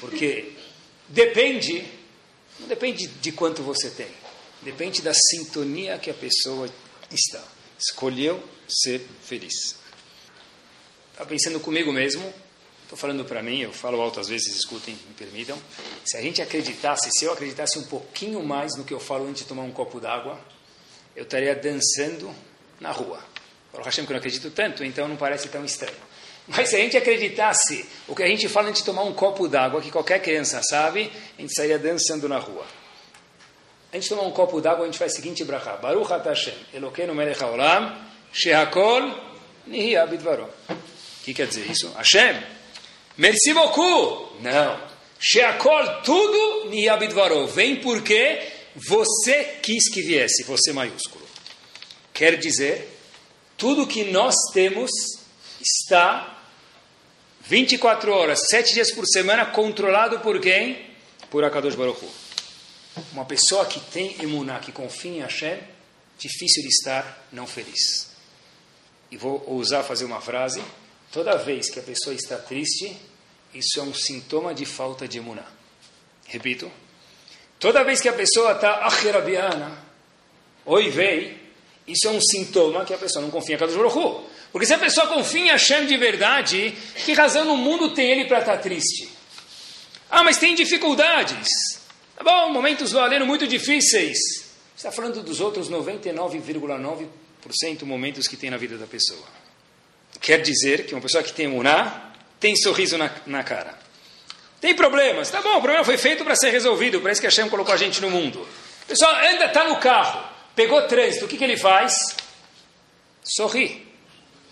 [0.00, 0.52] Porque
[1.08, 1.84] depende,
[2.60, 4.08] não depende de quanto você tem,
[4.62, 6.68] depende da sintonia que a pessoa
[7.10, 7.42] está.
[7.78, 9.76] Escolheu ser feliz.
[11.12, 12.32] Estava pensando comigo mesmo,
[12.88, 15.58] Estou falando para mim, eu falo alto às vezes, escutem, me permitam.
[16.06, 19.42] Se a gente acreditasse, se eu acreditasse um pouquinho mais no que eu falo antes
[19.42, 20.40] de tomar um copo d'água,
[21.14, 22.34] eu estaria dançando
[22.80, 23.22] na rua.
[23.70, 25.98] Por Hashem que eu não acredito tanto, então não parece tão estranho.
[26.46, 29.46] Mas se a gente acreditasse o que a gente fala antes de tomar um copo
[29.46, 32.66] d'água, que qualquer criança sabe, a gente estaria dançando na rua.
[33.92, 35.76] Antes de tomar um copo d'água, a gente faz o seguinte brachá.
[35.76, 37.96] Baruch Hashem, Elokeinu melech haolam,
[38.32, 39.02] shehakol
[39.66, 40.44] nihi abidvaro.
[40.44, 41.92] O que quer dizer isso?
[41.96, 42.42] Hashem,
[43.18, 44.40] Merci beaucoup.
[44.40, 44.78] Não.
[45.18, 47.52] Sheakol, tudo Niyabidvarov.
[47.52, 48.40] Vem porque
[48.76, 51.26] você quis que viesse, você maiúsculo.
[52.14, 52.88] Quer dizer,
[53.56, 54.90] tudo que nós temos
[55.60, 56.38] está
[57.40, 60.86] 24 horas, 7 dias por semana, controlado por quem?
[61.28, 62.27] Por Akadosh Baruch Hu.
[63.12, 65.58] Uma pessoa que tem emuná, que confia em Hashem,
[66.18, 68.10] difícil de estar não feliz.
[69.10, 70.62] E vou ousar fazer uma frase.
[71.10, 72.96] Toda vez que a pessoa está triste,
[73.54, 75.46] isso é um sintoma de falta de emuná.
[76.26, 76.70] Repito.
[77.58, 79.82] Toda vez que a pessoa está acherabiana,
[80.64, 81.48] oi vei,
[81.86, 84.78] isso é um sintoma que a pessoa não confia em Kadosh Baruch Porque se a
[84.78, 88.62] pessoa confia em Hashem de verdade, que razão no mundo tem ele para estar tá
[88.62, 89.08] triste?
[90.10, 91.77] Ah, mas tem dificuldades.
[92.18, 94.18] Tá bom, momentos do aleno muito difíceis.
[94.76, 99.24] Está falando dos outros 99,9% momentos que tem na vida da pessoa.
[100.20, 103.78] Quer dizer que uma pessoa que tem emuná, tem sorriso na, na cara.
[104.60, 107.48] Tem problemas, tá bom, o problema foi feito para ser resolvido, isso que a Hashem
[107.48, 108.44] colocou a gente no mundo.
[108.88, 112.16] Pessoal anda, está no carro, pegou trânsito, o que, que ele faz?
[113.22, 113.86] Sorri.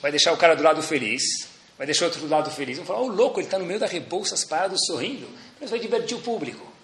[0.00, 2.76] Vai deixar o cara do lado feliz, vai deixar o outro do lado feliz.
[2.76, 5.29] Vão falar, ô oh, louco, ele está no meio da Rebouças parado sorrindo.
[5.61, 6.76] Mas vai divertir o público.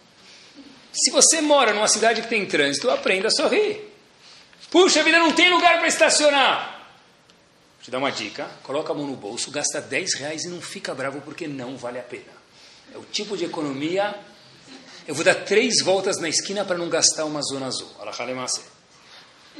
[0.92, 3.92] Se você mora numa cidade que tem trânsito, aprenda a sorrir.
[4.70, 6.88] Puxa vida, não tem lugar para estacionar.
[7.76, 10.61] Vou te dar uma dica, coloca a mão no bolso, gasta 10 reais e não
[10.61, 12.33] fica bravo porque não vale a pena.
[12.94, 14.14] É o tipo de economia.
[15.07, 17.90] Eu vou dar três voltas na esquina para não gastar uma zona azul.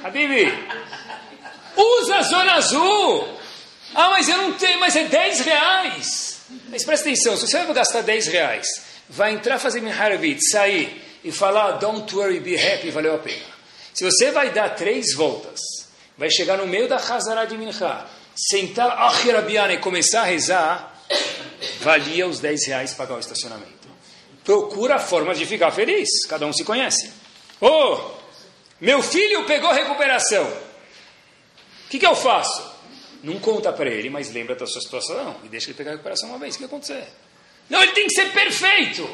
[0.03, 0.47] Habibi,
[1.77, 3.39] usa a zona azul!
[3.95, 6.41] Ah, mas eu não tenho, mas é 10 reais.
[6.69, 8.67] Mas presta atenção, se você vai gastar 10 reais,
[9.09, 13.45] vai entrar fazer Miharavit, sair e falar Don't worry, be happy, valeu a pena.
[13.93, 15.61] Se você vai dar três voltas
[16.17, 18.07] vai chegar no meio da Hazara de Mincha,
[18.37, 18.97] sentar
[19.73, 21.03] e começar a rezar,
[21.81, 23.89] valia os 10 reais pagar o estacionamento.
[24.45, 27.11] Procura formas de ficar feliz, cada um se conhece.
[27.61, 28.13] Oh,
[28.81, 30.45] meu filho pegou recuperação.
[30.45, 32.71] O que, que eu faço?
[33.23, 36.29] Não conta para ele, mas lembra da sua situação e deixa ele pegar a recuperação
[36.29, 36.55] uma vez.
[36.55, 37.07] O que vai acontecer?
[37.69, 39.09] Não, ele tem que ser perfeito.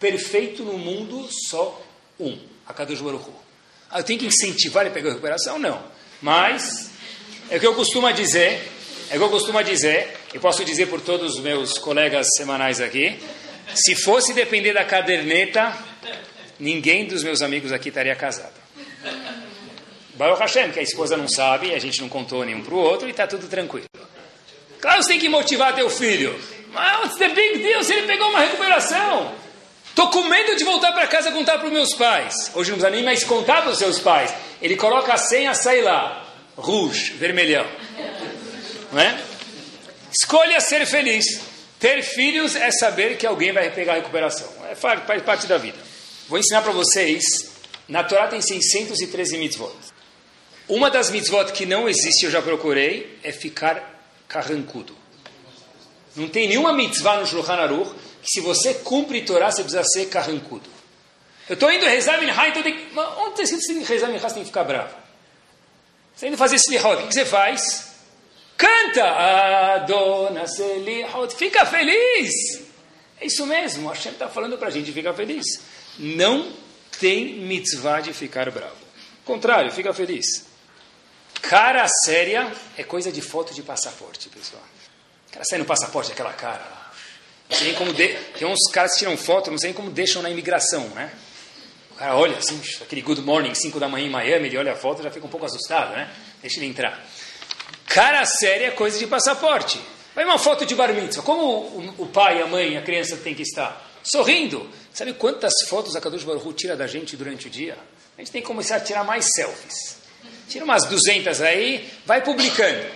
[0.00, 1.80] Perfeito no mundo, só
[2.18, 2.38] um.
[2.66, 3.30] A Kadosh Baruch
[3.90, 5.58] Ah, eu tenho que incentivar ele a pegar a recuperação?
[5.58, 5.82] Não.
[6.22, 6.90] Mas,
[7.50, 8.66] é o que eu costumo dizer,
[9.10, 12.80] é o que eu costumo dizer, e posso dizer por todos os meus colegas semanais
[12.80, 13.18] aqui,
[13.74, 15.76] se fosse depender da caderneta,
[16.58, 18.58] ninguém dos meus amigos aqui estaria casado.
[20.14, 23.06] Baruch Hashem, que a esposa não sabe, a gente não contou nenhum para o outro
[23.06, 23.86] e está tudo tranquilo.
[24.80, 26.38] Claro, você tem que motivar teu filho.
[26.72, 29.34] Mas the big deal se ele pegou uma recuperação?
[29.90, 32.50] Estou com medo de voltar para casa contar para os meus pais.
[32.54, 34.32] Hoje não precisa nem mais contar para os seus pais.
[34.62, 36.26] Ele coloca a senha, sai lá.
[36.56, 37.66] Rouge, vermelhão.
[38.92, 39.20] Não é?
[40.12, 41.24] Escolha ser feliz.
[41.78, 44.48] Ter filhos é saber que alguém vai pegar a recuperação.
[44.70, 45.78] É faz parte da vida.
[46.28, 47.50] Vou ensinar para vocês.
[47.88, 49.74] Na Torá tem 613 mitzvot.
[50.68, 54.96] Uma das mitzvot que não existe, eu já procurei, é ficar carrancudo.
[56.14, 60.06] Não tem nenhuma mitzvah no Shulchan Aruch que se você cumpre Torá, você precisa ser
[60.06, 60.68] carrancudo.
[61.48, 62.98] Eu estou indo rezar minha então tem que...
[62.98, 64.94] Onde está escrito que rezar minha você tem que ficar bravo?
[66.14, 67.90] Você está indo fazer slihot, o que você faz?
[68.56, 69.04] Canta!
[69.74, 72.62] Adona selihot, fica feliz!
[73.20, 75.44] É isso mesmo, Hashem está falando para a gente ficar feliz.
[75.98, 76.52] Não
[76.98, 78.76] tem mitzvah de ficar bravo.
[79.24, 80.46] Contrário, fica feliz.
[81.42, 84.62] Cara séria é coisa de foto de passaporte, pessoal.
[85.30, 86.89] Cara sai no passaporte, aquela cara lá.
[87.50, 88.08] Não como de...
[88.38, 91.10] Tem uns caras que tiram foto, não sei como deixam na imigração, né?
[91.90, 94.76] O cara olha assim, aquele good morning, 5 da manhã em Miami, ele olha a
[94.76, 96.10] foto já fica um pouco assustado, né?
[96.40, 97.04] Deixa ele entrar.
[97.86, 99.80] Cara séria é coisa de passaporte.
[100.14, 101.22] Vai uma foto de bar mitzvah.
[101.22, 103.90] Como o, pai, a mãe, a criança tem que estar?
[104.02, 104.68] Sorrindo.
[104.92, 107.76] Sabe quantas fotos a Kadosh Baruch tira da gente durante o dia?
[108.16, 109.98] A gente tem que começar a tirar mais selfies.
[110.48, 112.86] Tira umas 200 aí, vai publicando.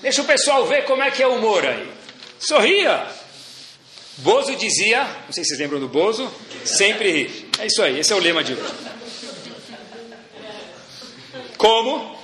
[0.00, 1.90] Deixa o pessoal ver como é que é o humor aí.
[2.38, 3.06] Sorria.
[4.18, 6.30] Bozo dizia, não sei se vocês lembram do Bozo,
[6.64, 7.48] sempre ri.
[7.58, 8.72] É isso aí, esse é o lema de hoje.
[11.56, 12.18] Como?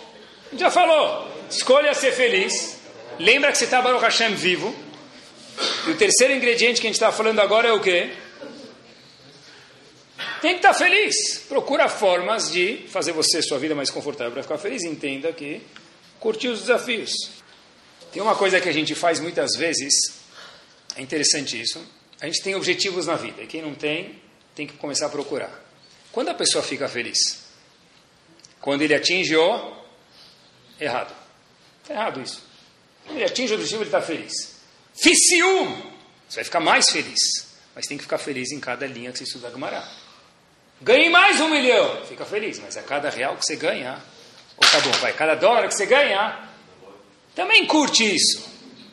[0.57, 1.29] Já falou.
[1.51, 2.79] Escolha ser feliz.
[3.19, 4.75] Lembra que você está Baruch Hashem vivo.
[5.87, 8.11] E o terceiro ingrediente que a gente está falando agora é o quê?
[10.41, 11.45] Tem que estar tá feliz.
[11.49, 14.83] Procura formas de fazer você sua vida mais confortável para ficar feliz.
[14.83, 15.61] Entenda que
[16.21, 17.13] curtir os desafios.
[18.13, 20.18] Tem uma coisa que a gente faz muitas vezes,
[20.99, 21.81] é interessante isso.
[22.21, 24.21] A gente tem objetivos na vida e quem não tem,
[24.55, 25.65] tem que começar a procurar.
[26.11, 27.45] Quando a pessoa fica feliz?
[28.61, 29.73] Quando ele atinge o
[30.81, 31.15] errado.
[31.83, 32.43] Está errado isso.
[33.05, 34.57] Quando ele atinge o objetivo, ele está feliz.
[35.01, 35.67] Ficium!
[36.29, 37.47] Você vai ficar mais feliz.
[37.77, 39.89] Mas tem que ficar feliz em cada linha que você estuda Gumará.
[40.81, 42.05] Ganhe mais um milhão.
[42.07, 44.03] Fica feliz, mas a cada real que você ganha,
[44.57, 46.49] ou tá bom, vai, cada dólar que você ganha,
[47.37, 48.45] também curte isso.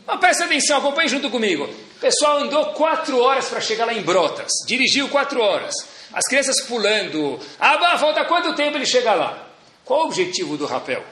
[0.06, 1.85] Mas presta atenção, acompanhe junto comigo.
[1.96, 4.52] O pessoal andou quatro horas para chegar lá em Brotas.
[4.68, 5.74] Dirigiu quatro horas.
[6.14, 7.40] As crianças pulando.
[7.60, 9.48] Ah, falta quanto tempo ele chega lá?
[9.84, 11.04] Qual o objetivo do rapel?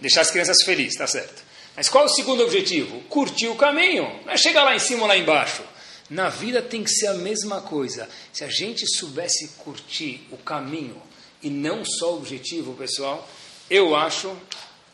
[0.00, 1.42] Deixar as crianças felizes, tá certo.
[1.76, 3.00] Mas qual o segundo objetivo?
[3.02, 4.20] Curtir o caminho.
[4.24, 5.62] Não é chegar lá em cima ou lá embaixo.
[6.08, 8.08] Na vida tem que ser a mesma coisa.
[8.32, 11.00] Se a gente soubesse curtir o caminho
[11.42, 13.28] e não só o objetivo, pessoal,
[13.68, 14.34] eu acho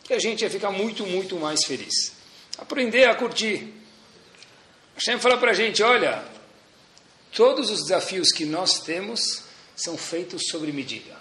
[0.04, 2.12] que a gente ia ficar muito, muito mais feliz.
[2.58, 3.81] Aprender a curtir.
[5.04, 6.22] Hashem fala para a gente, olha,
[7.32, 9.42] todos os desafios que nós temos
[9.74, 11.16] são feitos sobre medida.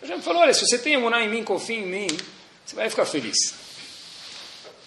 [0.00, 2.06] Hashem falou, olha, se você tem amuná em mim, confia em mim,
[2.64, 3.36] você vai ficar feliz.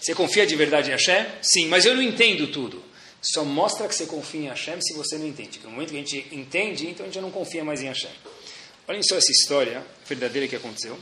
[0.00, 1.26] Você confia de verdade em Hashem?
[1.42, 2.82] Sim, mas eu não entendo tudo.
[3.20, 5.58] Só mostra que você confia em Hashem se você não entende.
[5.58, 8.10] Porque no momento que a gente entende, então a gente não confia mais em Hashem.
[8.88, 10.98] Olhem só essa história verdadeira que aconteceu.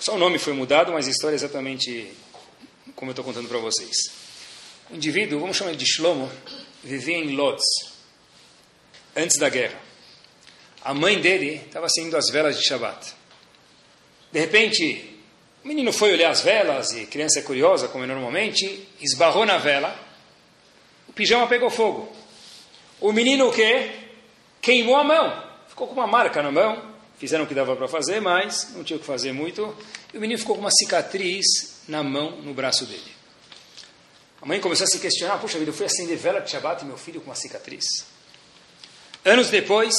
[0.00, 2.10] Só o nome foi mudado, mas a história é exatamente
[2.94, 4.25] como eu estou contando para vocês.
[4.88, 6.30] O indivíduo, vamos chamar de Shlomo,
[6.84, 7.64] vivia em Lodz,
[9.16, 9.78] antes da guerra.
[10.84, 13.12] A mãe dele estava acendendo as velas de Shabbat.
[14.30, 15.18] De repente,
[15.64, 19.98] o menino foi olhar as velas, e criança curiosa, como é normalmente, esbarrou na vela,
[21.08, 22.14] o pijama pegou fogo.
[23.00, 23.90] O menino o quê?
[24.62, 25.44] Queimou a mão.
[25.68, 26.94] Ficou com uma marca na mão.
[27.18, 29.76] Fizeram o que dava para fazer, mas não tinha o que fazer muito.
[30.14, 33.15] E o menino ficou com uma cicatriz na mão, no braço dele.
[34.40, 36.86] A mãe começou a se questionar: Puxa vida, eu fui acender vela de Shabbat e
[36.86, 37.84] meu filho com uma cicatriz.
[39.24, 39.94] Anos depois,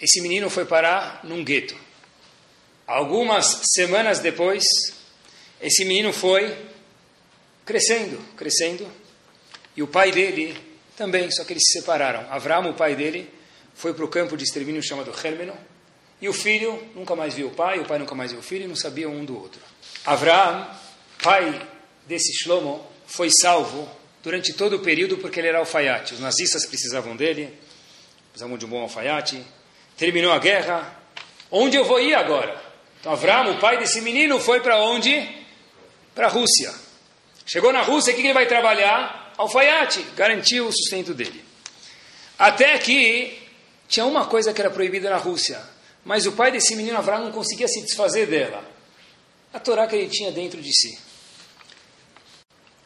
[0.00, 1.76] esse menino foi parar num gueto.
[2.86, 4.62] Algumas semanas depois,
[5.60, 6.56] esse menino foi
[7.64, 8.86] crescendo, crescendo,
[9.76, 10.56] e o pai dele
[10.96, 12.30] também, só que eles se separaram.
[12.30, 13.30] Avram, o pai dele,
[13.74, 15.56] foi para o campo de extermínio chamado Hermeno,
[16.20, 18.64] e o filho nunca mais viu o pai, o pai nunca mais viu o filho,
[18.64, 19.60] e não sabia um do outro.
[20.04, 20.70] Avram,
[21.22, 21.66] pai
[22.06, 23.88] desse Shlomo, foi salvo
[24.24, 26.14] durante todo o período porque ele era alfaiate.
[26.14, 27.56] Os nazistas precisavam dele,
[28.30, 29.40] precisavam de um bom alfaiate.
[29.96, 31.00] Terminou a guerra.
[31.48, 32.60] Onde eu vou ir agora?
[32.98, 35.28] Então Avram, o pai desse menino, foi para onde?
[36.12, 36.74] Para a Rússia.
[37.46, 39.32] Chegou na Rússia, o que ele vai trabalhar?
[39.38, 41.44] Alfaiate, garantiu o sustento dele.
[42.36, 43.38] Até que
[43.86, 45.62] tinha uma coisa que era proibida na Rússia,
[46.04, 48.64] mas o pai desse menino Avram não conseguia se desfazer dela.
[49.52, 51.13] A Torá que ele tinha dentro de si.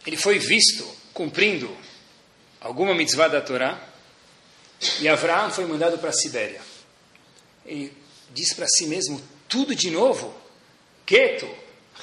[0.09, 1.71] Ele foi visto cumprindo
[2.63, 3.79] alguma mitzvah da Torá
[5.01, 6.63] e Avram foi mandado para a Sibéria.
[7.67, 7.95] Ele
[8.31, 10.35] diz para si mesmo: tudo de novo.
[11.05, 11.47] Keto,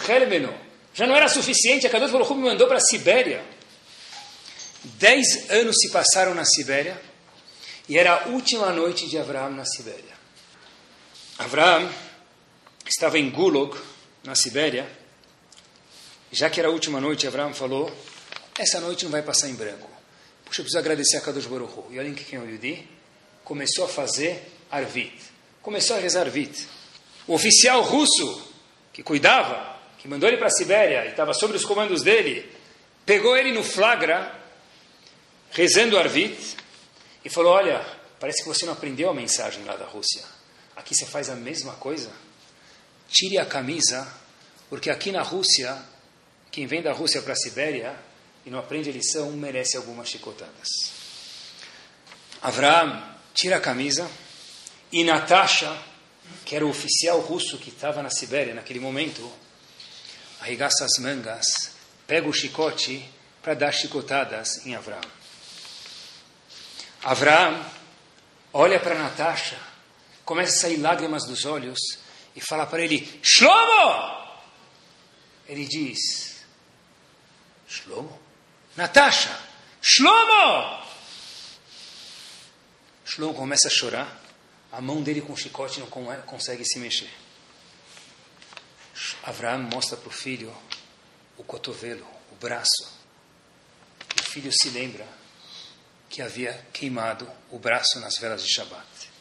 [0.08, 0.54] Hermeno,
[0.94, 3.44] Já não era suficiente, a Kadosh Baruch me mandou para a Sibéria.
[4.84, 7.02] Dez anos se passaram na Sibéria
[7.90, 10.14] e era a última noite de Abraão na Sibéria.
[11.40, 11.92] Abraão
[12.86, 13.76] estava em Gulog,
[14.24, 14.88] na Sibéria.
[16.36, 17.90] Já que era a última noite, Abraão falou:
[18.60, 19.90] Essa noite não vai passar em branco.
[20.44, 21.88] Puxa, eu preciso agradecer a Kadosh Baruch Hu.
[21.92, 22.86] E olhem que quem o Yudi
[23.46, 25.18] começou a fazer Arvit.
[25.62, 26.68] Começou a rezar Arvit.
[27.26, 28.52] O oficial russo
[28.92, 32.52] que cuidava, que mandou ele para a Sibéria e estava sob os comandos dele,
[33.06, 34.38] pegou ele no flagra,
[35.52, 36.58] rezando Arvit,
[37.24, 37.80] e falou: Olha,
[38.20, 40.26] parece que você não aprendeu a mensagem lá da Rússia.
[40.76, 42.12] Aqui você faz a mesma coisa.
[43.08, 44.06] Tire a camisa,
[44.70, 45.95] porque aqui na Rússia,
[46.56, 47.94] quem vem da Rússia para a Sibéria
[48.46, 50.70] e não aprende a lição merece algumas chicotadas.
[52.42, 54.10] Avram tira a camisa
[54.90, 55.78] e Natasha,
[56.46, 59.30] que era o oficial russo que estava na Sibéria naquele momento,
[60.40, 61.46] arregaça as mangas,
[62.08, 63.06] pega o chicote
[63.44, 65.02] para dar chicotadas em Avram.
[67.04, 67.66] Avram
[68.54, 69.60] olha para Natasha,
[70.24, 71.80] começa a sair lágrimas dos olhos
[72.34, 74.24] e fala para ele: Shlomo!
[75.50, 76.35] Ele diz:
[77.76, 78.20] Shlomo?
[78.78, 79.38] Natasha!
[79.82, 80.84] Shlomo!
[83.06, 84.22] Shlomo começa a chorar,
[84.72, 87.14] a mão dele com o chicote não consegue se mexer.
[89.24, 90.56] Avraham mostra para o filho
[91.38, 92.94] o cotovelo, o braço.
[94.20, 95.08] O filho se lembra
[96.10, 99.12] que havia queimado o braço nas velas de Shabat.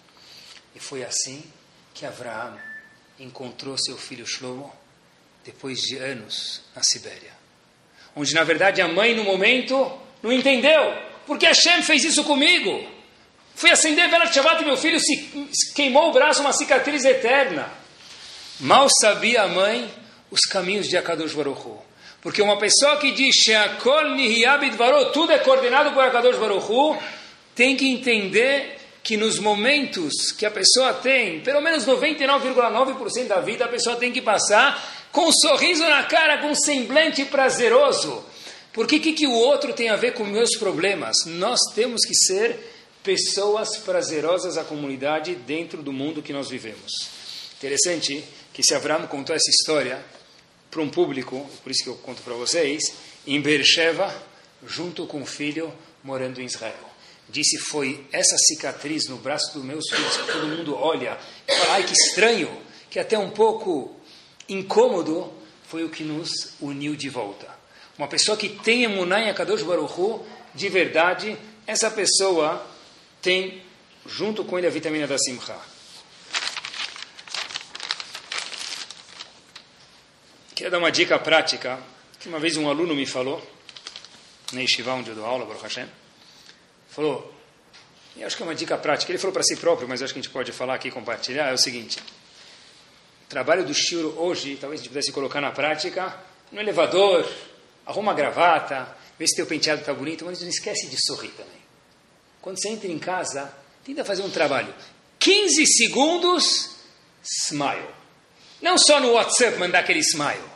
[0.74, 1.44] E foi assim
[1.92, 2.58] que Avraham
[3.18, 4.72] encontrou seu filho Shlomo
[5.44, 7.43] depois de anos na Sibéria.
[8.16, 9.90] Onde, na verdade, a mãe, no momento,
[10.22, 10.94] não entendeu.
[11.26, 12.86] Porque Hashem fez isso comigo.
[13.54, 17.70] Fui acender vela de Shabbat e meu filho se queimou o braço, uma cicatriz eterna.
[18.60, 19.90] Mal sabia a mãe
[20.30, 21.78] os caminhos de Akadosh Baruch Hu.
[22.20, 23.36] Porque uma pessoa que diz
[25.12, 26.96] tudo é coordenado por Akadosh Baruch Hu,
[27.54, 33.66] tem que entender que nos momentos que a pessoa tem, pelo menos 99,9% da vida,
[33.66, 34.82] a pessoa tem que passar
[35.14, 38.24] com um sorriso na cara, com um semblante prazeroso.
[38.72, 41.18] Porque o que, que o outro tem a ver com meus problemas?
[41.24, 42.58] Nós temos que ser
[43.00, 46.90] pessoas prazerosas à comunidade dentro do mundo que nós vivemos.
[47.56, 50.04] Interessante que se Abraão contou essa história
[50.68, 52.82] para um público, por isso que eu conto para vocês,
[53.24, 54.12] em Beersheba,
[54.66, 56.92] junto com o filho, morando em Israel
[57.26, 61.72] disse foi essa cicatriz no braço dos meus filhos que todo mundo olha e fala,
[61.72, 62.50] ai que estranho,
[62.90, 63.96] que até um pouco
[64.48, 65.32] incômodo,
[65.66, 67.48] foi o que nos uniu de volta.
[67.96, 71.36] Uma pessoa que tem Emunai Akadosh Baruch Hu, de verdade,
[71.66, 72.64] essa pessoa
[73.22, 73.62] tem
[74.06, 75.56] junto com ele a vitamina da Simcha.
[80.54, 81.78] Quero dar uma dica prática,
[82.20, 83.42] que uma vez um aluno me falou,
[84.52, 85.88] na Yeshiva onde eu dou aula, Baruch Hashem,
[86.88, 87.34] falou,
[88.16, 90.20] e acho que é uma dica prática, ele falou para si próprio, mas acho que
[90.20, 92.00] a gente pode falar aqui e compartilhar, é o seguinte,
[93.28, 96.14] trabalho do Shiro hoje, talvez a gente pudesse colocar na prática,
[96.52, 97.28] no elevador,
[97.86, 101.62] arruma a gravata, vê se teu penteado está bonito, mas não esquece de sorrir também.
[102.40, 103.52] Quando você entra em casa,
[103.84, 104.72] tenta fazer um trabalho.
[105.18, 106.76] 15 segundos,
[107.22, 107.88] smile.
[108.60, 110.54] Não só no WhatsApp mandar aquele smile.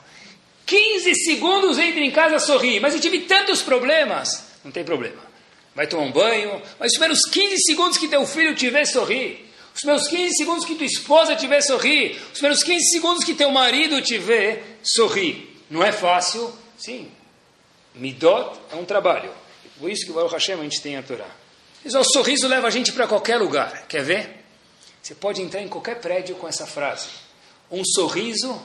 [0.66, 2.78] 15 segundos, entra em casa, sorri.
[2.78, 4.44] Mas eu tive tantos problemas.
[4.62, 5.28] Não tem problema
[5.78, 9.47] vai tomar um banho, mas os primeiros 15 segundos que teu filho vê sorrir,
[9.78, 13.32] os primeiros 15 segundos que tua esposa te vê sorrir, os primeiros 15 segundos que
[13.32, 15.56] teu marido te vê sorrir.
[15.70, 16.52] Não é fácil?
[16.76, 17.08] Sim.
[17.94, 19.32] Midot é um trabalho.
[19.78, 21.28] Por isso que o Baruch Hashem a gente tem a Torá.
[21.84, 23.86] o sorriso leva a gente para qualquer lugar.
[23.86, 24.44] Quer ver?
[25.00, 27.06] Você pode entrar em qualquer prédio com essa frase.
[27.70, 28.60] Um sorriso.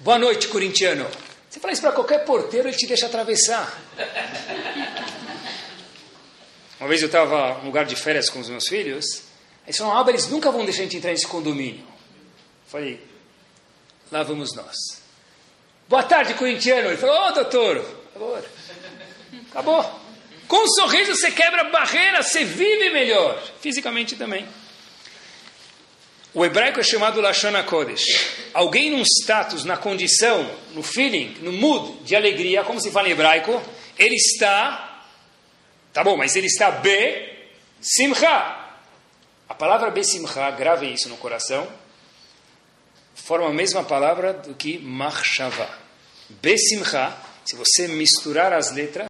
[0.00, 1.06] Boa noite, corintiano.
[1.48, 3.82] Você fala isso para qualquer porteiro, ele te deixa atravessar.
[6.78, 9.27] Uma vez eu estava num lugar de férias com os meus filhos,
[9.68, 11.84] eles falaram, ah, eles nunca vão deixar a gente entrar nesse condomínio.
[12.66, 13.00] falei,
[14.10, 14.74] lá vamos nós.
[15.86, 16.88] Boa tarde, corintiano.
[16.88, 18.44] Ele falou, ô oh, doutor, favor.
[19.50, 20.00] Acabou.
[20.48, 23.40] Com um sorriso você quebra barreiras, você vive melhor.
[23.60, 24.48] Fisicamente também.
[26.34, 28.30] O hebraico é chamado Lashon Kodesh.
[28.54, 33.12] Alguém num status, na condição, no feeling, no mood de alegria, como se fala em
[33.12, 33.62] hebraico,
[33.98, 34.88] ele está
[35.92, 37.28] Tá bom, mas ele está be
[37.80, 38.67] simcha.
[39.48, 41.66] A palavra be simcha, grave isso no coração,
[43.14, 45.68] forma a mesma palavra do que machshava.
[46.28, 49.08] Be simcha, se você misturar as letras,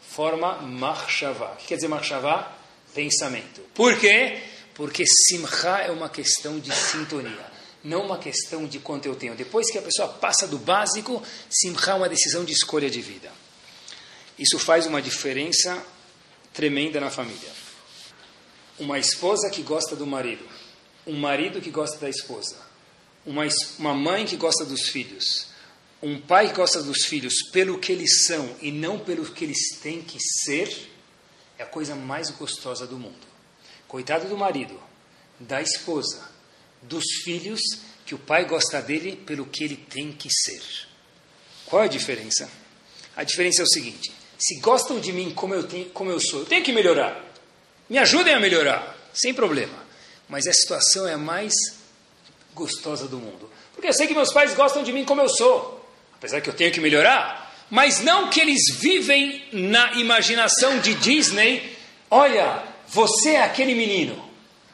[0.00, 1.52] forma machshava.
[1.52, 2.50] O que quer dizer machshava?
[2.92, 3.60] Pensamento.
[3.74, 4.42] Por quê?
[4.74, 7.46] Porque simcha é uma questão de sintonia.
[7.84, 9.36] não uma questão de quanto eu tenho.
[9.36, 13.30] Depois que a pessoa passa do básico, simcha é uma decisão de escolha de vida.
[14.36, 15.80] Isso faz uma diferença
[16.52, 17.57] tremenda na família.
[18.78, 20.44] Uma esposa que gosta do marido,
[21.06, 22.56] um marido que gosta da esposa,
[23.26, 23.44] uma,
[23.78, 25.48] uma mãe que gosta dos filhos,
[26.02, 29.78] um pai que gosta dos filhos pelo que eles são e não pelo que eles
[29.80, 30.90] têm que ser,
[31.58, 33.26] é a coisa mais gostosa do mundo.
[33.88, 34.80] Coitado do marido,
[35.40, 36.30] da esposa,
[36.82, 37.60] dos filhos,
[38.06, 40.62] que o pai gosta dele pelo que ele tem que ser.
[41.66, 42.48] Qual a diferença?
[43.16, 46.40] A diferença é o seguinte: se gostam de mim como eu, tenho, como eu sou,
[46.40, 47.27] eu tenho que melhorar.
[47.88, 49.86] Me ajudem a melhorar, sem problema.
[50.28, 51.54] Mas a situação é a mais
[52.54, 53.50] gostosa do mundo.
[53.74, 55.78] Porque eu sei que meus pais gostam de mim como eu sou
[56.18, 61.76] apesar que eu tenho que melhorar, mas não que eles vivem na imaginação de Disney.
[62.10, 64.26] Olha, você é aquele menino.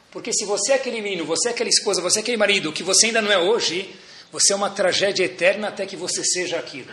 [0.09, 2.83] Porque se você é aquele menino, você é aquela esposa, você é aquele marido, que
[2.83, 3.93] você ainda não é hoje,
[4.31, 6.91] você é uma tragédia eterna até que você seja aquilo.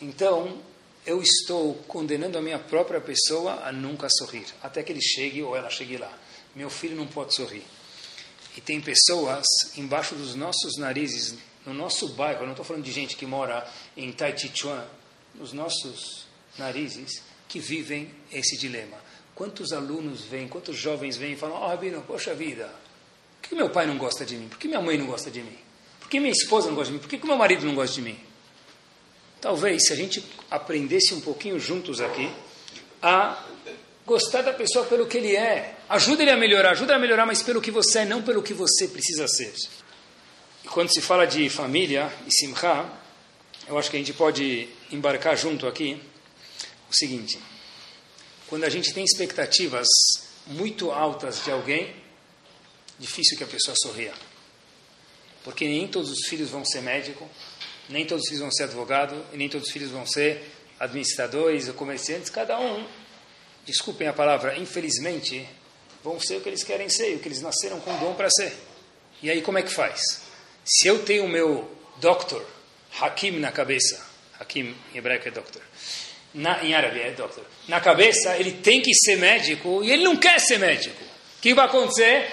[0.00, 0.58] Então,
[1.06, 5.56] eu estou condenando a minha própria pessoa a nunca sorrir, até que ele chegue ou
[5.56, 6.12] ela chegue lá.
[6.54, 7.64] Meu filho não pode sorrir.
[8.56, 9.44] E tem pessoas
[9.76, 11.34] embaixo dos nossos narizes
[11.66, 14.84] no nosso bairro, eu não estou falando de gente que mora em Taitichuan,
[15.34, 16.26] nos nossos
[16.58, 18.96] narizes, que vivem esse dilema.
[19.34, 22.70] Quantos alunos vêm, quantos jovens vêm e falam, oh, Rabino, poxa vida,
[23.40, 24.48] por que meu pai não gosta de mim?
[24.48, 25.58] Por que minha mãe não gosta de mim?
[25.98, 27.00] Por que minha esposa não gosta de mim?
[27.00, 28.18] Por que meu marido não gosta de mim?
[29.44, 32.32] Talvez, se a gente aprendesse um pouquinho juntos aqui,
[33.02, 33.44] a
[34.06, 35.76] gostar da pessoa pelo que ele é.
[35.86, 38.42] Ajuda ele a melhorar, ajuda ele a melhorar, mas pelo que você é, não pelo
[38.42, 39.52] que você precisa ser.
[40.64, 42.90] E quando se fala de família e simcha,
[43.68, 46.00] eu acho que a gente pode embarcar junto aqui
[46.90, 47.38] o seguinte:
[48.46, 49.86] quando a gente tem expectativas
[50.46, 51.94] muito altas de alguém,
[52.98, 54.14] difícil que a pessoa sorria.
[55.44, 57.28] Porque nem todos os filhos vão ser médico,
[57.88, 60.42] nem todos os filhos vão ser advogado, e nem todos os filhos vão ser
[60.78, 62.30] administradores ou comerciantes.
[62.30, 62.86] Cada um,
[63.64, 65.46] desculpem a palavra, infelizmente,
[66.02, 68.52] vão ser o que eles querem ser, o que eles nasceram com dom para ser.
[69.22, 70.20] E aí como é que faz?
[70.64, 72.44] Se eu tenho o meu doctor,
[73.00, 74.04] Hakim na cabeça,
[74.38, 75.62] Hakim em hebraico é doctor,
[76.32, 80.16] na, em árabe é doctor, na cabeça ele tem que ser médico e ele não
[80.16, 81.02] quer ser médico.
[81.02, 82.32] O que vai acontecer?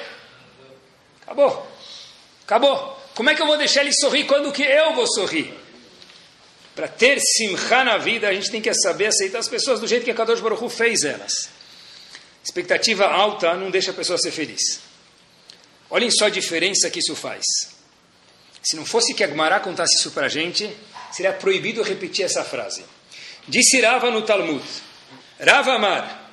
[1.22, 1.68] Acabou.
[2.44, 3.01] Acabou.
[3.22, 5.54] Como é que eu vou deixar ele sorrir quando que eu vou sorrir?
[6.74, 10.04] Para ter simcha na vida, a gente tem que saber aceitar as pessoas do jeito
[10.04, 11.48] que a Kadosh Baruch Hu fez elas.
[12.44, 14.80] Expectativa alta não deixa a pessoa ser feliz.
[15.92, 17.46] Olhem só a diferença que isso faz.
[18.64, 20.68] Se não fosse que a contasse isso para a gente,
[21.12, 22.84] seria proibido repetir essa frase.
[23.48, 24.66] Disse Rava no Talmud,
[25.40, 26.28] Rava Amar,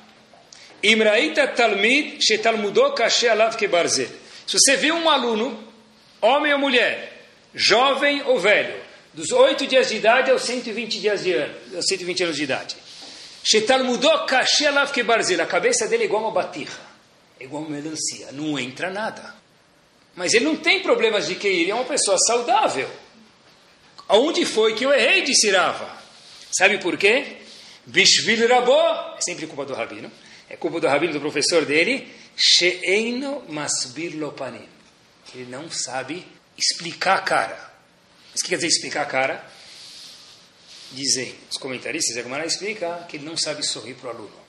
[0.81, 4.09] Imraita Talmid Shetalmudok Alav Kebarzel.
[4.47, 5.68] Se você viu um aluno,
[6.21, 8.79] homem ou mulher, jovem ou velho,
[9.13, 12.75] dos 8 dias de idade aos 120 dias de ano, aos 120 anos de idade.
[14.67, 15.41] Alav Kebarzel.
[15.41, 16.79] A cabeça dele é igual uma batirra,
[17.39, 19.35] é igual uma melancia, não entra nada.
[20.15, 22.89] Mas ele não tem problemas de QI, ele é uma pessoa saudável.
[24.07, 25.97] Aonde foi que eu errei, disse Rava?
[26.51, 27.37] Sabe por quê?
[27.85, 30.11] Bishvil Rabó, é sempre culpa do rabino,
[30.49, 34.67] é culpa do rabino, do professor dele, She'eino masbir lopanim.
[35.33, 36.25] Ele não sabe
[36.57, 37.71] explicar a cara.
[38.31, 39.45] Mas o que quer dizer explicar a cara?
[40.91, 44.39] Dizem os comentaristas, a Gemara explica que ele não sabe sorrir para o aluno.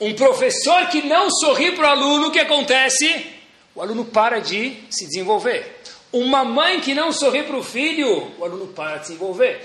[0.00, 3.36] Um professor que não sorri para o aluno, o que acontece?
[3.76, 5.76] o aluno para de se desenvolver.
[6.10, 9.60] Uma mãe que não sorri para o filho, o aluno para de se desenvolver.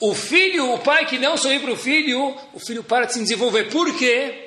[0.00, 3.20] O filho, o pai que não sorri para o filho, o filho para de se
[3.20, 3.70] desenvolver.
[3.70, 4.43] Por quê?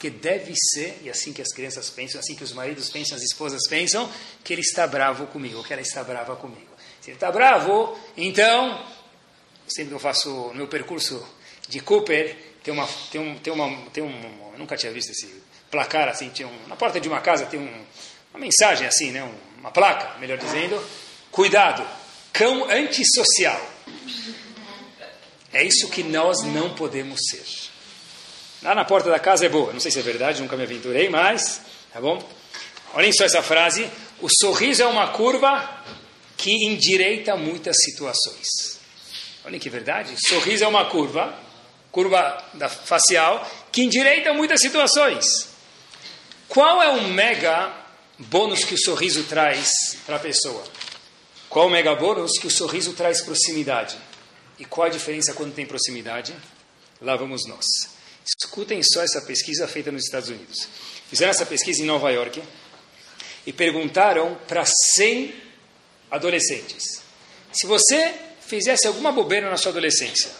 [0.00, 3.22] Porque deve ser, e assim que as crianças pensam, assim que os maridos pensam, as
[3.22, 4.10] esposas pensam,
[4.42, 6.70] que ele está bravo comigo, que ela está brava comigo.
[7.02, 8.82] Se ele está bravo, então,
[9.68, 11.22] sempre que eu faço no meu percurso
[11.68, 12.34] de Cooper,
[12.64, 15.30] tem uma, tem um, tem uma, tem um, nunca tinha visto esse
[15.70, 17.84] placar assim, tinha um, na porta de uma casa tem um,
[18.32, 19.30] uma mensagem assim, né?
[19.58, 20.82] uma placa, melhor dizendo,
[21.30, 21.86] cuidado,
[22.32, 23.60] cão antissocial.
[25.52, 27.69] É isso que nós não podemos ser.
[28.62, 31.08] Lá na porta da casa é boa, não sei se é verdade, nunca me aventurei,
[31.08, 32.22] mas, tá bom?
[32.94, 33.88] Olhem só essa frase,
[34.20, 35.82] o sorriso é uma curva
[36.36, 38.78] que endireita muitas situações.
[39.44, 41.34] Olhem que verdade, sorriso é uma curva,
[41.90, 45.48] curva da facial, que endireita muitas situações.
[46.48, 47.80] Qual é o mega
[48.20, 50.62] bônus que o sorriso traz para a pessoa.
[51.48, 53.96] Qual o mega bônus que o sorriso traz proximidade?
[54.58, 56.34] E qual a diferença quando tem proximidade?
[57.00, 57.64] Lá vamos nós.
[58.38, 60.68] Escutem só essa pesquisa feita nos Estados Unidos.
[61.08, 62.42] Fizeram essa pesquisa em Nova York
[63.46, 64.64] e perguntaram para
[64.94, 65.34] 100
[66.10, 67.02] adolescentes.
[67.52, 70.30] Se você fizesse alguma bobeira na sua adolescência,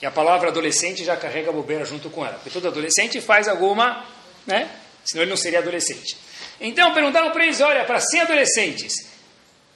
[0.00, 4.04] e a palavra adolescente já carrega bobeira junto com ela, porque todo adolescente faz alguma,
[4.46, 4.70] né?
[5.04, 6.16] Senão ele não seria adolescente.
[6.60, 8.92] Então perguntaram para eles: olha, para 100 adolescentes,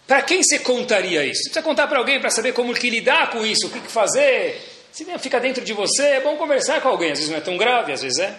[0.07, 1.43] para quem você contaria isso?
[1.45, 3.91] Você precisa contar para alguém para saber como que lidar com isso, o que, que
[3.91, 4.61] fazer.
[4.93, 7.13] Se fica dentro de você, é bom conversar com alguém.
[7.13, 8.39] Às vezes não é tão grave, às vezes é.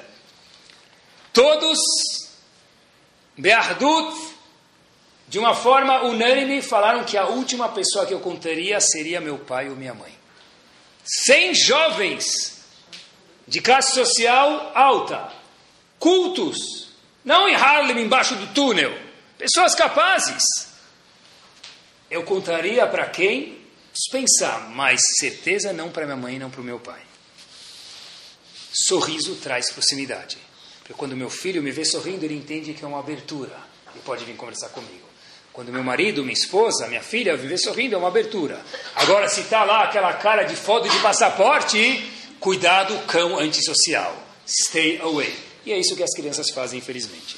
[1.31, 1.79] Todos,
[3.37, 4.13] Beardut,
[5.27, 9.69] de uma forma unânime, falaram que a última pessoa que eu contaria seria meu pai
[9.69, 10.11] ou minha mãe.
[11.03, 12.61] Cem jovens
[13.47, 15.31] de classe social alta,
[15.97, 16.89] cultos,
[17.23, 18.93] não em Harlem, embaixo do túnel,
[19.37, 20.43] pessoas capazes.
[22.09, 23.60] Eu contaria para quem?
[24.11, 27.01] Pensar, mas certeza não para minha mãe, não para o meu pai.
[28.73, 30.37] Sorriso traz proximidade.
[30.79, 33.55] Porque quando meu filho me vê sorrindo, ele entende que é uma abertura.
[33.93, 35.11] Ele pode vir conversar comigo.
[35.51, 38.63] Quando meu marido, minha esposa, minha filha vê sorrindo, é uma abertura.
[38.95, 44.15] Agora, se está lá aquela cara de foto de passaporte, cuidado, cão antissocial.
[44.47, 45.33] Stay away.
[45.65, 47.35] E é isso que as crianças fazem, infelizmente.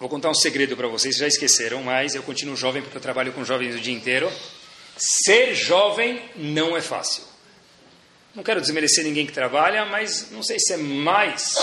[0.00, 3.32] Vou contar um segredo para vocês, já esqueceram, mas eu continuo jovem porque eu trabalho
[3.32, 4.32] com jovens o dia inteiro.
[4.96, 7.24] Ser jovem não é fácil.
[8.34, 11.54] Não quero desmerecer ninguém que trabalha, mas não sei se é mais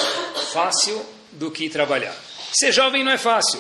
[0.54, 2.16] fácil do que trabalhar.
[2.54, 3.60] Ser jovem não é fácil,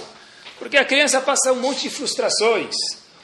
[0.57, 2.76] porque a criança passa um monte de frustrações.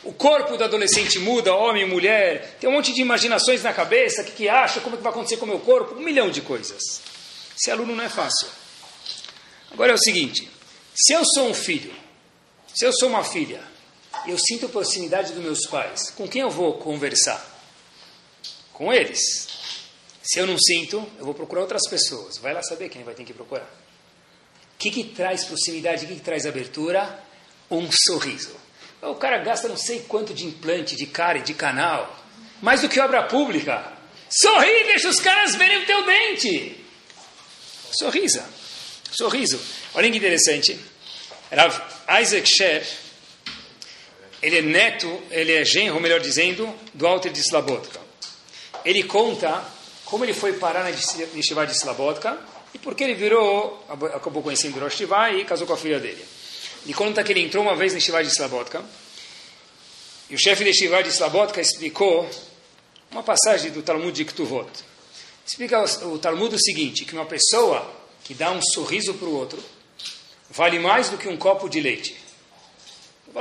[0.03, 4.25] O corpo do adolescente muda, homem mulher, tem um monte de imaginações na cabeça, o
[4.25, 6.41] que, que acha, como é que vai acontecer com o meu corpo, um milhão de
[6.41, 7.01] coisas.
[7.55, 8.47] Ser aluno não é fácil.
[9.71, 10.49] Agora é o seguinte:
[10.95, 11.93] se eu sou um filho,
[12.73, 13.61] se eu sou uma filha,
[14.27, 17.43] eu sinto proximidade dos meus pais, com quem eu vou conversar?
[18.73, 19.47] Com eles.
[20.23, 22.37] Se eu não sinto, eu vou procurar outras pessoas.
[22.37, 23.63] Vai lá saber quem vai ter que procurar.
[23.63, 27.23] O que, que traz proximidade, o que, que traz abertura?
[27.69, 28.55] Um sorriso.
[29.01, 32.19] O cara gasta não sei quanto de implante, de cara e de canal.
[32.61, 33.93] Mais do que obra pública.
[34.29, 36.83] Sorri, deixa os caras verem o teu dente.
[37.91, 38.45] Sorrisa.
[39.11, 39.61] Sorriso.
[39.93, 40.77] Olha que interessante.
[41.51, 41.79] Rav
[42.21, 42.85] Isaac Sher,
[44.45, 47.99] ele é neto, ele é genro, melhor dizendo, do Alter de Slabotka.
[48.85, 49.65] Ele conta
[50.05, 52.37] como ele foi parar na Yeshiva de Slabodka
[52.71, 56.23] e porque ele virou, acabou conhecendo Rosh Yeshiva e casou com a filha dele.
[56.83, 58.85] Ele conta que ele entrou uma vez na Yeshiva de Slabodka
[60.29, 62.29] e o chefe da Yeshiva de Slabodka explicou
[63.09, 64.69] uma passagem do Talmud de Ktuvot.
[65.43, 67.91] Explica o Talmud o seguinte, que uma pessoa
[68.23, 69.57] que dá um sorriso para o outro
[70.51, 72.24] vale mais do que um copo de leite.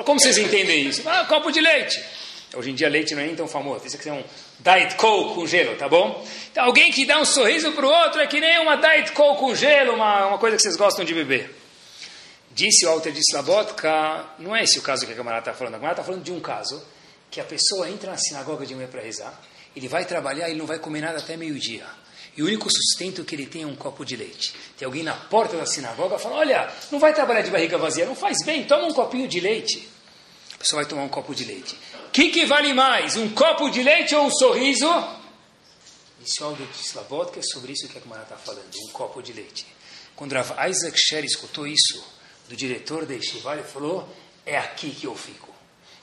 [0.02, 1.08] Como vocês entendem isso?
[1.08, 2.02] Ah, copo de leite.
[2.56, 3.86] Hoje em dia leite não é nem tão famoso.
[3.86, 4.24] Isso aqui é um
[4.60, 6.24] Diet Coke com gelo, tá bom?
[6.50, 9.40] Então, alguém que dá um sorriso para o outro é que nem uma Diet Coke
[9.40, 11.54] com gelo, uma, uma coisa que vocês gostam de beber.
[12.52, 15.74] Disse o Alter de Slabotka, não é esse o caso que a camarada está falando.
[15.74, 16.84] A camarada está falando de um caso
[17.30, 19.40] que a pessoa entra na sinagoga de manhã para rezar,
[19.74, 21.84] ele vai trabalhar e não vai comer nada até meio-dia.
[22.36, 24.54] E o único sustento que ele tem é um copo de leite.
[24.76, 28.14] Tem alguém na porta da sinagoga falando: Olha, não vai trabalhar de barriga vazia, não
[28.14, 29.88] faz bem, toma um copinho de leite.
[30.54, 31.76] A pessoa vai tomar um copo de leite
[32.14, 34.86] que, que vale mais, um copo de leite ou um sorriso?
[36.20, 39.32] Disse o de Slavodka é sobre isso que a Gemara está falando, um copo de
[39.32, 39.66] leite.
[40.14, 42.04] Quando Rav Isaac Sher escutou isso
[42.48, 44.08] do diretor da Yeshiva, ele falou,
[44.46, 45.52] é aqui que eu fico.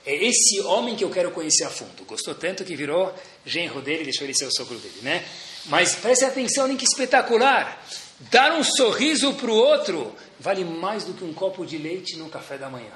[0.06, 2.04] É esse homem que eu quero conhecer a fundo.
[2.04, 3.16] Gostou tanto que virou
[3.46, 5.26] genro dele, deixou ele ser o sogro dele, né?
[5.66, 7.84] Mas preste atenção, nem que espetacular.
[8.30, 12.30] Dar um sorriso para o outro vale mais do que um copo de leite no
[12.30, 12.92] café da manhã.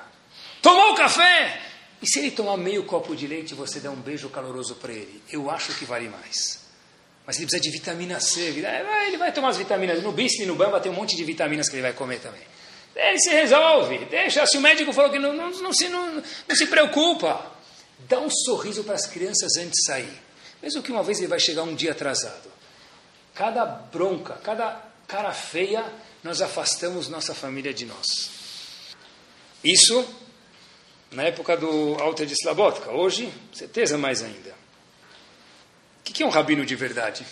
[0.61, 1.61] Tomou o café?
[2.01, 5.21] E se ele tomar meio copo de leite você der um beijo caloroso para ele?
[5.31, 6.65] Eu acho que vale mais.
[7.25, 8.41] Mas ele precisa de vitamina C.
[8.41, 10.01] Ele vai tomar as vitaminas.
[10.03, 12.41] No Bisque e no Bamba tem um monte de vitaminas que ele vai comer também.
[12.95, 14.05] Ele se resolve.
[14.05, 14.45] Deixa.
[14.45, 17.53] Se o médico falou que não, não, não, se, não, não se preocupa.
[18.07, 20.21] Dá um sorriso para as crianças antes de sair.
[20.61, 22.54] Mesmo que uma vez ele vai chegar um dia atrasado.
[23.35, 25.85] Cada bronca, cada cara feia,
[26.23, 28.95] nós afastamos nossa família de nós.
[29.63, 30.07] Isso
[31.11, 32.91] na época do Alter de Slabotka.
[32.91, 34.55] Hoje, certeza mais ainda.
[35.99, 37.25] O que é um rabino de verdade?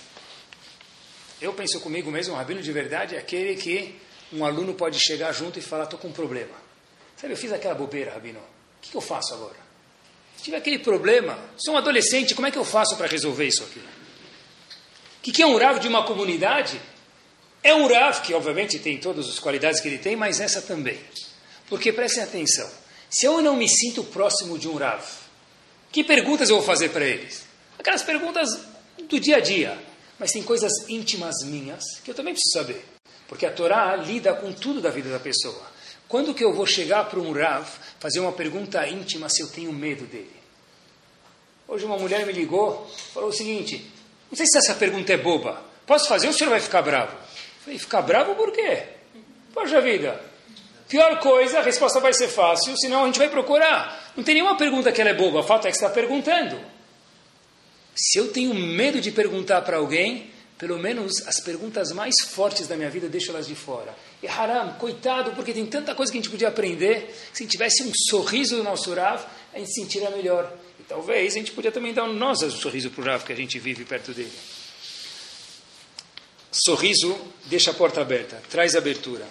[1.41, 3.99] Eu penso comigo mesmo, um rabino de verdade é aquele que
[4.31, 6.55] um aluno pode chegar junto e falar, estou com um problema.
[7.17, 8.39] Sabe, eu fiz aquela bobeira, rabino.
[8.39, 8.43] O
[8.81, 9.55] que, eu faço agora?
[10.37, 13.63] Se tiver aquele problema, sou um adolescente, como é que eu faço para resolver isso
[13.63, 13.81] aqui?
[15.25, 16.81] O que é um Rav de uma comunidade?
[17.63, 20.99] É um Rav que, obviamente, tem todas as qualidades que ele tem, mas essa também.
[21.69, 22.69] Porque prestem atenção.
[23.09, 25.01] Se eu não me sinto próximo de um Rav,
[25.93, 27.45] que perguntas eu vou fazer para eles?
[27.79, 28.49] Aquelas perguntas
[29.07, 29.81] do dia a dia.
[30.19, 32.83] Mas tem coisas íntimas minhas que eu também preciso saber.
[33.25, 35.71] Porque a Torá lida com tudo da vida da pessoa.
[36.09, 37.65] Quando que eu vou chegar para um Rav,
[37.97, 40.35] fazer uma pergunta íntima se eu tenho medo dele?
[41.65, 43.89] Hoje uma mulher me ligou, falou o seguinte,
[44.33, 47.15] não sei se essa pergunta é boba, posso fazer o senhor vai ficar bravo?
[47.63, 48.81] Falei, ficar bravo por quê?
[49.53, 50.19] Poxa vida,
[50.89, 54.11] pior coisa, a resposta vai ser fácil, senão a gente vai procurar.
[54.17, 56.59] Não tem nenhuma pergunta que ela é boba, a falta é que está perguntando.
[57.93, 62.75] Se eu tenho medo de perguntar para alguém, pelo menos as perguntas mais fortes da
[62.75, 63.93] minha vida, deixo elas de fora.
[64.23, 67.15] E haram, coitado, porque tem tanta coisa que a gente podia aprender.
[67.31, 69.23] Se tivesse um sorriso do nosso Rav,
[69.53, 70.51] a gente sentiria melhor.
[70.93, 73.57] Talvez a gente podia também dar nós um sorriso para o Rav, que a gente
[73.57, 74.31] vive perto dele.
[76.51, 79.27] Sorriso deixa a porta aberta, traz abertura.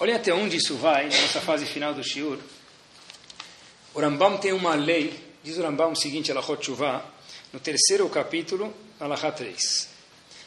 [0.00, 2.40] Olhem até onde isso vai, na nossa fase final do Shiur.
[3.94, 7.00] O Rambam tem uma lei, diz o Rambam o seguinte, Alachot Shuvah,
[7.52, 9.88] no terceiro capítulo, Alachá 3.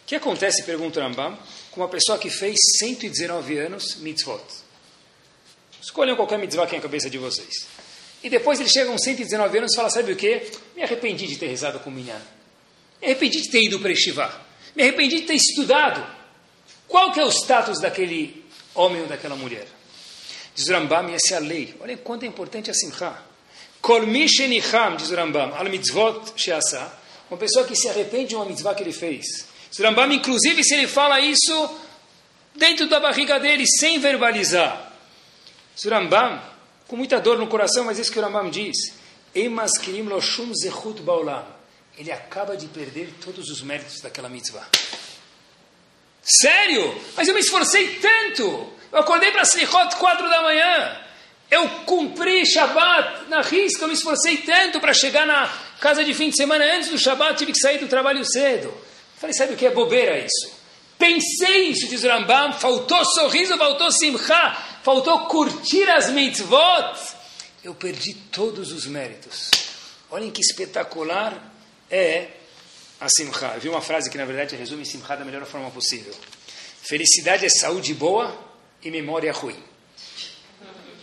[0.03, 1.39] O que acontece, pergunta o Rambam,
[1.71, 4.43] com uma pessoa que fez 119 anos mitzvot?
[5.81, 7.79] Escolham qualquer mitzvah que é a cabeça de vocês.
[8.23, 10.51] E depois ele chega aos 119 anos e fala, sabe o quê?
[10.75, 12.21] Me arrependi de ter rezado com Minyan.
[13.01, 14.41] Me arrependi de ter ido para Estivá.
[14.75, 16.05] Me arrependi de ter estudado.
[16.87, 18.43] Qual que é o status daquele
[18.75, 19.67] homem ou daquela mulher?
[20.53, 21.73] Diz o Rambam, essa é a lei.
[21.79, 23.15] Olha quanto é importante a simcha.
[23.79, 26.91] Kol mishenicham, diz o Rambam, al mitzvot sheasa.
[27.29, 29.45] Uma pessoa que se arrepende de uma mitzvah que ele fez.
[29.69, 31.79] Diz o Rambam, inclusive, se ele fala isso
[32.55, 34.91] dentro da barriga dele, sem verbalizar.
[35.75, 36.41] Diz o Rambam,
[36.89, 38.75] com muita dor no coração, mas isso que o Rambam diz.
[39.35, 39.53] Ele
[42.11, 44.67] acaba de perder todos os méritos daquela mitzvah.
[46.23, 46.99] Sério?
[47.15, 48.73] Mas eu me esforcei tanto.
[48.91, 50.97] Eu acordei para Slichot quatro da manhã.
[51.51, 55.47] Eu cumpri Shabbat na risca, eu me esforcei tanto para chegar na
[55.79, 58.73] casa de fim de semana antes do Shabbat, tive que sair do trabalho cedo.
[59.17, 60.57] Falei, sabe o que é bobeira isso?
[60.97, 64.57] Pensei isso, diz Rambam, faltou sorriso, faltou simcha,
[64.89, 66.97] faltou curtir as mitzvot.
[67.63, 69.51] Eu perdi todos os méritos.
[70.09, 71.53] Olhem que espetacular
[71.91, 72.29] é
[72.99, 73.51] a simcha.
[73.53, 76.11] Eu vi uma frase que na verdade resume simcha da melhor forma possível.
[76.81, 78.35] Felicidade é saúde boa
[78.81, 79.63] e memória ruim.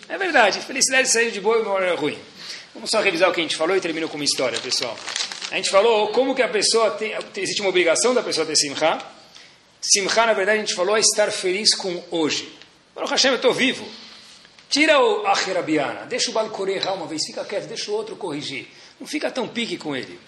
[0.08, 2.18] É verdade, felicidade saiu de boa e memória ruim.
[2.74, 4.98] Vamos só revisar o que a gente falou e termino com uma história, pessoal.
[5.52, 8.98] A gente falou como que a pessoa tem, existe uma obrigação da pessoa ter simcha.
[9.80, 12.55] Simcha, na verdade, a gente falou é estar feliz com hoje.
[12.96, 13.86] Baruch Hashem, eu estou vivo.
[14.70, 18.68] Tira o Acherabiana, deixa o Balcore errar uma vez, fica quieto, deixa o outro corrigir.
[18.98, 20.18] Não fica tão pique com ele.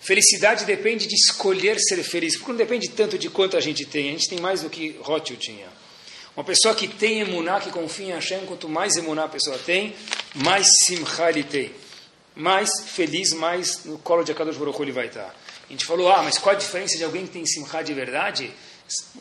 [0.00, 4.08] Felicidade depende de escolher ser feliz, porque não depende tanto de quanto a gente tem.
[4.08, 5.66] A gente tem mais do que Rothschild tinha.
[6.36, 9.92] Uma pessoa que tem emuná, que confia em Hashem, quanto mais emuná a pessoa tem,
[10.36, 11.72] mais simcha ele tem.
[12.36, 15.34] Mais feliz, mais no colo de Akadosh Baruch ele vai estar.
[15.68, 18.52] A gente falou, ah, mas qual a diferença de alguém que tem simcha de verdade?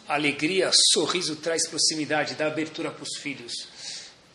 [0.08, 3.68] Alegria, sorriso traz proximidade, dá abertura para os filhos,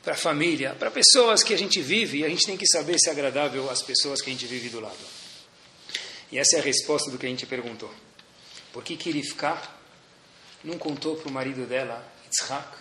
[0.02, 2.98] para a família, para pessoas que a gente vive, e a gente tem que saber
[2.98, 4.96] se é agradável às pessoas que a gente vive do lado.
[6.30, 7.92] E essa é a resposta do que a gente perguntou.
[8.72, 9.60] Por que Kirifka
[10.62, 12.78] não contou para o marido dela, Yitzhak?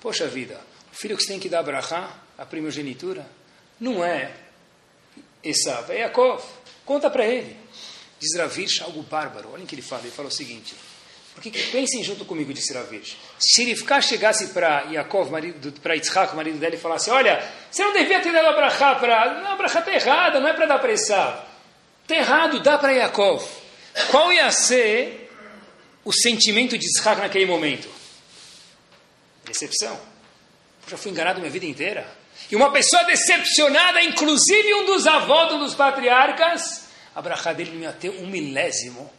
[0.00, 0.60] Poxa vida,
[0.92, 3.26] o filho que você tem que dar brachá, a primogenitura,
[3.78, 4.34] não é
[5.42, 6.42] Esav, é Yaakov.
[6.84, 7.56] Conta para ele.
[8.18, 9.52] Diz Ravish algo bárbaro.
[9.52, 10.02] Olhem o que ele fala.
[10.02, 10.74] Ele fala o seguinte.
[11.34, 13.16] Porque pensem junto comigo, disse Ravish.
[13.38, 15.30] Se Rivka chegasse para Yaakov,
[15.82, 18.94] para Yitzhak, o marido dele, e falasse, olha, você não devia ter dado a brachá
[18.96, 19.40] para...
[19.40, 20.92] Não, a brachá está errada, não é para dar para.
[20.92, 21.46] Está
[22.08, 23.44] errado, dá para Yaakov.
[24.10, 25.30] Qual ia ser
[26.04, 27.88] o sentimento de Isaac naquele momento?
[29.44, 29.94] Decepção.
[30.84, 32.06] Eu já fui enganado minha vida inteira.
[32.50, 37.92] E uma pessoa decepcionada, inclusive um dos avós dos patriarcas, a brachá dele não ia
[37.92, 39.10] ter um milésimo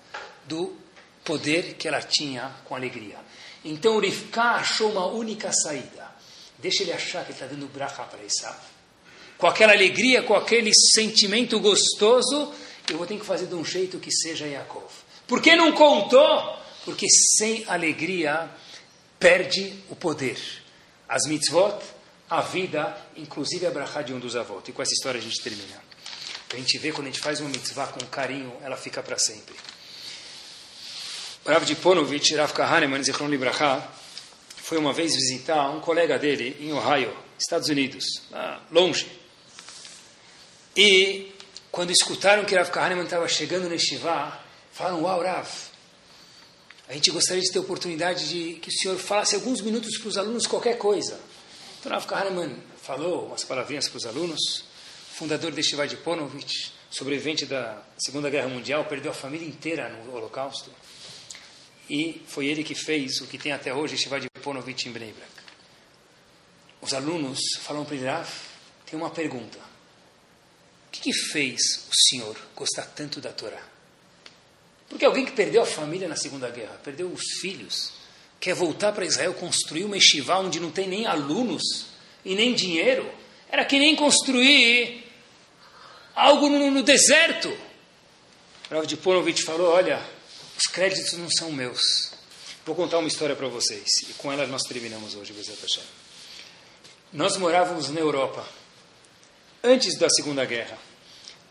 [0.45, 0.75] do
[1.23, 3.17] poder que ela tinha com alegria.
[3.63, 6.09] Então Rivka achou uma única saída.
[6.57, 8.57] Deixa ele achar que está dando brachá para Esav.
[9.37, 12.53] Com aquela alegria, com aquele sentimento gostoso,
[12.89, 14.91] eu vou ter que fazer de um jeito que seja Yaakov.
[15.27, 16.57] Por que não contou?
[16.85, 18.49] Porque sem alegria
[19.19, 20.37] perde o poder.
[21.07, 21.79] As mitzvot,
[22.29, 24.63] a vida, inclusive a brachá de um dos avós.
[24.67, 25.81] E com essa história a gente termina.
[26.53, 29.55] A gente vê quando a gente faz uma mitzvah com carinho, ela fica para sempre.
[31.45, 33.87] Rav de Ponovich, Rav Kahaneman, Zichron Libraha,
[34.57, 38.05] foi uma vez visitar um colega dele em Ohio, Estados Unidos,
[38.69, 39.07] longe.
[40.77, 41.33] E
[41.71, 44.39] quando escutaram que Rav Kahneman estava chegando no Shivá,
[44.71, 45.49] falaram, uau, Rav,
[46.87, 50.09] a gente gostaria de ter a oportunidade de que o senhor falasse alguns minutos para
[50.09, 51.19] os alunos qualquer coisa.
[51.79, 54.63] Então Rav Kahneman falou umas palavrinhas para os alunos,
[55.13, 60.15] fundador de Shivá de Ponovich, sobrevivente da Segunda Guerra Mundial, perdeu a família inteira no
[60.15, 60.69] Holocausto.
[61.89, 65.13] E foi ele que fez o que tem até hoje Shivá de Ponovich em Bnei
[66.81, 68.27] os alunos falam para ele, Rav,
[68.89, 69.59] tem uma pergunta.
[69.59, 73.61] O que, que fez o senhor gostar tanto da Torá?
[74.89, 77.93] Porque alguém que perdeu a família na Segunda Guerra, perdeu os filhos,
[78.39, 81.85] quer voltar para Israel, construir uma estivá onde não tem nem alunos
[82.25, 83.09] e nem dinheiro.
[83.49, 85.05] Era que nem construir
[86.15, 87.55] algo no, no deserto.
[88.69, 90.03] Rav de Ponovich falou, olha,
[90.57, 92.11] os créditos não são meus.
[92.65, 93.87] Vou contar uma história para vocês.
[94.09, 95.83] E com ela nós terminamos hoje, Bezat Hashem.
[97.11, 98.47] Nós morávamos na Europa,
[99.63, 100.77] antes da Segunda Guerra.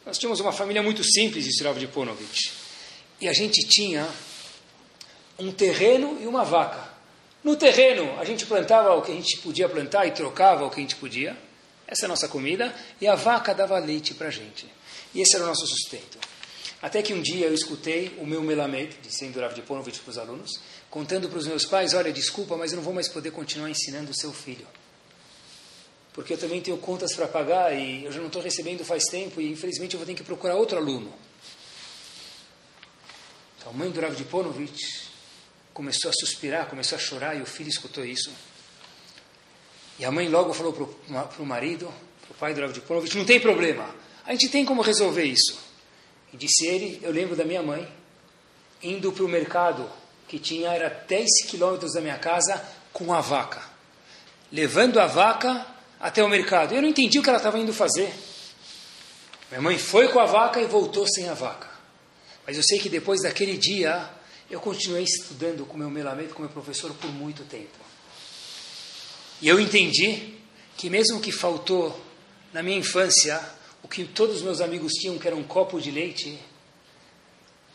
[0.06, 2.52] Nós tínhamos uma família muito simples, disse Rav de Ponovich.
[3.20, 4.08] E a gente tinha
[5.38, 6.88] um terreno e uma vaca.
[7.42, 10.76] No terreno, a gente plantava o que a gente podia plantar e trocava o que
[10.76, 11.36] a gente podia.
[11.86, 12.74] Essa é a nossa comida.
[13.00, 14.66] E a vaca dava leite para a gente.
[15.14, 16.18] E esse era o nosso sustento.
[16.82, 20.18] Até que um dia eu escutei o meu melamed, dizendo Rav de Ponovich para os
[20.18, 23.68] alunos, contando para os meus pais, olha, desculpa, mas eu não vou mais poder continuar
[23.68, 24.66] ensinando o seu filho
[26.12, 29.40] porque eu também tenho contas para pagar e eu já não estou recebendo faz tempo
[29.40, 31.12] e infelizmente eu vou ter que procurar outro aluno.
[33.58, 34.16] Então a mãe do Rav
[35.72, 38.30] começou a suspirar, começou a chorar e o filho escutou isso.
[39.98, 42.74] E a mãe logo falou para o marido, para o pai do Rav
[43.14, 43.94] não tem problema,
[44.26, 45.69] a gente tem como resolver isso.
[46.32, 47.90] E disse ele, eu lembro da minha mãe,
[48.82, 49.88] indo para o mercado,
[50.28, 52.62] que tinha, era 10 quilômetros da minha casa,
[52.92, 53.62] com a vaca.
[54.52, 55.66] Levando a vaca
[56.00, 56.74] até o mercado.
[56.74, 58.12] Eu não entendi o que ela estava indo fazer.
[59.50, 61.68] Minha mãe foi com a vaca e voltou sem a vaca.
[62.46, 64.08] Mas eu sei que depois daquele dia,
[64.50, 67.78] eu continuei estudando com meu melamento, com meu professor, por muito tempo.
[69.42, 70.34] E eu entendi
[70.76, 72.00] que mesmo que faltou
[72.52, 73.40] na minha infância
[73.82, 76.38] o que todos os meus amigos tinham, que era um copo de leite,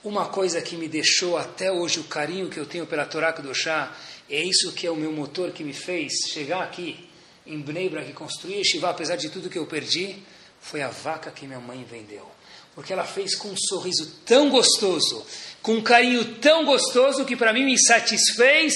[0.03, 3.95] uma coisa que me deixou até hoje o carinho que eu tenho pela Torá Kedoshá,
[4.29, 7.09] é isso que é o meu motor que me fez chegar aqui
[7.45, 10.17] em Bnei que construí Yeshiva, apesar de tudo que eu perdi,
[10.59, 12.25] foi a vaca que minha mãe vendeu.
[12.73, 15.25] Porque ela fez com um sorriso tão gostoso,
[15.61, 18.73] com um carinho tão gostoso, que para mim me satisfez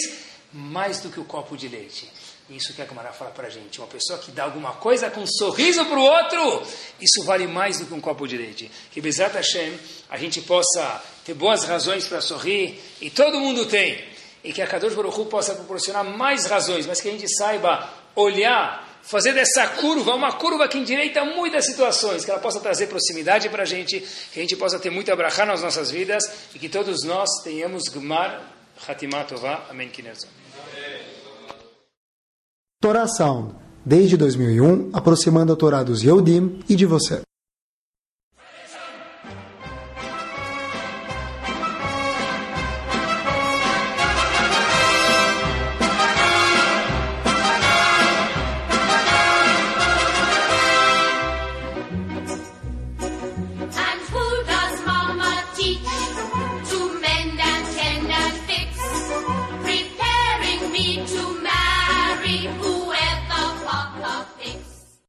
[0.53, 2.09] mais do que o copo de leite.
[2.49, 3.79] Isso que a Gamara fala para a gente.
[3.79, 6.63] Uma pessoa que dá alguma coisa com um sorriso para o outro,
[6.99, 8.71] isso vale mais do que um copo de leite.
[8.91, 9.77] Que Bezat Hashem,
[10.09, 14.03] a gente possa ter boas razões para sorrir, e todo mundo tem.
[14.43, 17.87] E que a Kadosh Baruch Hu possa proporcionar mais razões, mas que a gente saiba
[18.15, 23.47] olhar, fazer dessa curva uma curva que endireita muitas situações, que ela possa trazer proximidade
[23.49, 23.99] para a gente,
[24.33, 26.23] que a gente possa ter muita brachá nas nossas vidas
[26.55, 28.41] e que todos nós tenhamos Gmar
[28.87, 29.65] Hatimat Tová.
[29.69, 29.91] Amém.
[32.81, 33.55] Torá Sound,
[33.85, 37.19] desde 2001, aproximando a Torá dos Yehudim e de você.